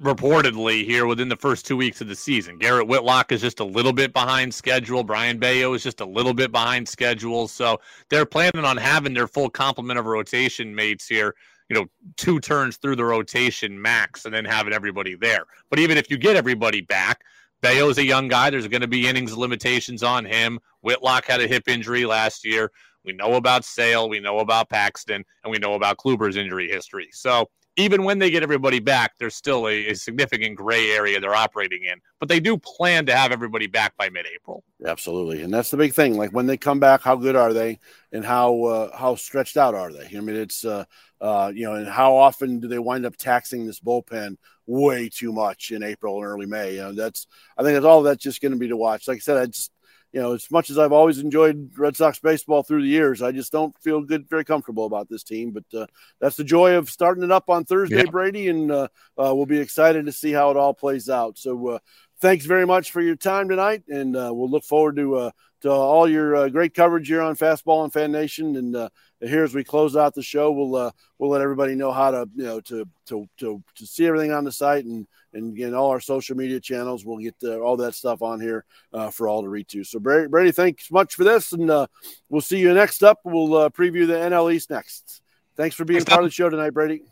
reportedly 0.00 0.84
here 0.84 1.06
within 1.06 1.28
the 1.28 1.36
first 1.36 1.66
two 1.66 1.76
weeks 1.76 2.00
of 2.00 2.08
the 2.08 2.14
season. 2.16 2.58
Garrett 2.58 2.86
Whitlock 2.86 3.32
is 3.32 3.40
just 3.40 3.60
a 3.60 3.64
little 3.64 3.92
bit 3.92 4.12
behind 4.12 4.52
schedule. 4.52 5.04
Brayan 5.04 5.38
Bello 5.38 5.74
is 5.74 5.82
just 5.82 6.00
a 6.00 6.04
little 6.04 6.34
bit 6.34 6.52
behind 6.52 6.88
schedule. 6.88 7.48
So 7.48 7.80
they're 8.10 8.26
planning 8.26 8.64
on 8.64 8.76
having 8.76 9.14
their 9.14 9.28
full 9.28 9.48
complement 9.48 9.98
of 9.98 10.06
rotation 10.06 10.74
mates 10.74 11.06
here, 11.06 11.34
you 11.68 11.76
know, 11.76 11.86
two 12.16 12.40
turns 12.40 12.76
through 12.76 12.96
the 12.96 13.04
rotation 13.04 13.80
max 13.80 14.24
and 14.24 14.34
then 14.34 14.44
having 14.44 14.72
everybody 14.72 15.14
there. 15.14 15.44
But 15.70 15.78
even 15.78 15.96
if 15.96 16.10
you 16.10 16.18
get 16.18 16.36
everybody 16.36 16.80
back, 16.80 17.22
Bello's 17.60 17.98
a 17.98 18.04
young 18.04 18.28
guy. 18.28 18.50
There's 18.50 18.68
going 18.68 18.82
to 18.82 18.88
be 18.88 19.08
innings 19.08 19.36
limitations 19.36 20.02
on 20.02 20.24
him. 20.24 20.58
Whitlock 20.82 21.26
had 21.26 21.40
a 21.40 21.46
hip 21.46 21.68
injury 21.68 22.04
last 22.04 22.44
year. 22.44 22.70
We 23.04 23.12
know 23.12 23.34
about 23.34 23.64
Sale, 23.64 24.08
we 24.08 24.18
know 24.18 24.38
about 24.38 24.70
Paxton, 24.70 25.24
and 25.44 25.50
we 25.50 25.58
know 25.58 25.74
about 25.74 25.98
Kluber's 25.98 26.36
injury 26.36 26.68
history. 26.70 27.08
So 27.12 27.50
even 27.76 28.04
when 28.04 28.18
they 28.18 28.30
get 28.30 28.42
everybody 28.42 28.78
back, 28.78 29.14
there's 29.18 29.34
still 29.34 29.66
a, 29.66 29.88
a, 29.88 29.94
significant 29.94 30.56
gray 30.56 30.90
area 30.90 31.18
they're 31.18 31.34
operating 31.34 31.84
in. 31.84 31.98
But 32.20 32.28
they 32.28 32.38
do 32.38 32.56
plan 32.56 33.06
to 33.06 33.16
have 33.16 33.32
everybody 33.32 33.66
back 33.66 33.96
by 33.96 34.08
mid-April. 34.08 34.62
Absolutely, 34.86 35.42
and 35.42 35.52
that's 35.52 35.70
the 35.70 35.76
big 35.76 35.92
thing. 35.92 36.16
Like 36.16 36.30
when 36.30 36.46
they 36.46 36.56
come 36.56 36.78
back, 36.78 37.02
how 37.02 37.16
good 37.16 37.36
are 37.36 37.52
they, 37.52 37.80
and 38.12 38.24
how 38.24 38.62
uh, 38.64 38.96
how 38.96 39.16
stretched 39.16 39.56
out 39.56 39.74
are 39.74 39.92
they? 39.92 40.16
I 40.16 40.20
mean, 40.20 40.36
it's 40.36 40.64
uh, 40.64 40.84
uh, 41.20 41.50
you 41.54 41.64
know, 41.64 41.74
and 41.74 41.88
how 41.88 42.16
often 42.16 42.60
do 42.60 42.68
they 42.68 42.78
wind 42.78 43.06
up 43.06 43.16
taxing 43.16 43.66
this 43.66 43.80
bullpen 43.80 44.36
way 44.66 45.08
too 45.08 45.32
much 45.32 45.70
in 45.72 45.82
April 45.82 46.16
and 46.16 46.26
early 46.26 46.46
May? 46.46 46.74
You 46.74 46.82
know, 46.82 46.92
that's 46.92 47.26
I 47.58 47.62
think 47.62 47.74
that's 47.74 47.86
all 47.86 48.02
that's 48.02 48.22
just 48.22 48.40
going 48.40 48.52
to 48.52 48.58
be 48.58 48.68
to 48.68 48.76
watch. 48.76 49.08
Like 49.08 49.16
I 49.16 49.20
said, 49.20 49.36
I 49.38 49.46
just 49.46 49.72
you 50.14 50.20
know, 50.20 50.32
as 50.32 50.48
much 50.48 50.70
as 50.70 50.78
I've 50.78 50.92
always 50.92 51.18
enjoyed 51.18 51.72
Red 51.76 51.96
Sox 51.96 52.20
baseball 52.20 52.62
through 52.62 52.82
the 52.82 52.88
years, 52.88 53.20
I 53.20 53.32
just 53.32 53.50
don't 53.50 53.76
feel 53.82 54.00
good, 54.00 54.30
very 54.30 54.44
comfortable 54.44 54.86
about 54.86 55.08
this 55.08 55.24
team. 55.24 55.50
But 55.50 55.64
uh, 55.76 55.86
that's 56.20 56.36
the 56.36 56.44
joy 56.44 56.76
of 56.76 56.88
starting 56.88 57.24
it 57.24 57.32
up 57.32 57.50
on 57.50 57.64
Thursday, 57.64 57.96
yeah. 57.96 58.10
Brady, 58.10 58.46
and 58.46 58.70
uh, 58.70 58.88
uh, 59.18 59.34
we'll 59.34 59.44
be 59.44 59.58
excited 59.58 60.06
to 60.06 60.12
see 60.12 60.30
how 60.30 60.52
it 60.52 60.56
all 60.56 60.72
plays 60.72 61.10
out. 61.10 61.36
So, 61.36 61.66
uh, 61.66 61.78
thanks 62.20 62.46
very 62.46 62.64
much 62.64 62.92
for 62.92 63.02
your 63.02 63.16
time 63.16 63.48
tonight, 63.48 63.82
and 63.88 64.16
uh, 64.16 64.30
we'll 64.32 64.48
look 64.48 64.62
forward 64.62 64.94
to 64.96 65.16
uh, 65.16 65.30
to 65.62 65.70
all 65.72 66.08
your 66.08 66.48
great 66.48 66.74
coverage 66.74 67.08
here 67.08 67.20
on 67.20 67.34
Fastball 67.34 67.82
and 67.82 67.92
Fan 67.92 68.12
Nation. 68.12 68.54
And 68.54 68.88
here, 69.20 69.42
as 69.42 69.52
we 69.52 69.64
close 69.64 69.96
out 69.96 70.14
the 70.14 70.22
show, 70.22 70.52
we'll 70.52 70.92
we'll 71.18 71.30
let 71.30 71.40
everybody 71.40 71.74
know 71.74 71.90
how 71.90 72.12
to 72.12 72.28
you 72.36 72.44
know 72.44 72.60
to 72.60 72.88
to 73.06 73.28
to 73.38 73.60
to 73.74 73.84
see 73.84 74.06
everything 74.06 74.30
on 74.30 74.44
the 74.44 74.52
site 74.52 74.84
and 74.84 75.08
and 75.34 75.52
again, 75.52 75.74
all 75.74 75.90
our 75.90 76.00
social 76.00 76.36
media 76.36 76.60
channels. 76.60 77.04
We'll 77.04 77.18
get 77.18 77.34
uh, 77.42 77.58
all 77.58 77.76
that 77.78 77.94
stuff 77.94 78.22
on 78.22 78.40
here 78.40 78.64
uh, 78.92 79.10
for 79.10 79.28
all 79.28 79.42
to 79.42 79.48
read 79.48 79.68
to. 79.68 79.84
So, 79.84 79.98
Brady, 79.98 80.28
Brady, 80.28 80.52
thanks 80.52 80.90
much 80.90 81.14
for 81.14 81.24
this, 81.24 81.52
and 81.52 81.70
uh, 81.70 81.86
we'll 82.28 82.40
see 82.40 82.58
you 82.58 82.72
next 82.72 83.02
up. 83.02 83.20
We'll 83.24 83.54
uh, 83.56 83.68
preview 83.70 84.06
the 84.06 84.14
NL 84.14 84.52
East 84.52 84.70
next. 84.70 85.22
Thanks 85.56 85.76
for 85.76 85.84
being 85.84 86.00
thanks, 86.00 86.10
part 86.10 86.24
of 86.24 86.28
the 86.28 86.34
show 86.34 86.48
tonight, 86.48 86.70
Brady. 86.70 87.02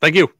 Thank 0.00 0.16
you. 0.16 0.30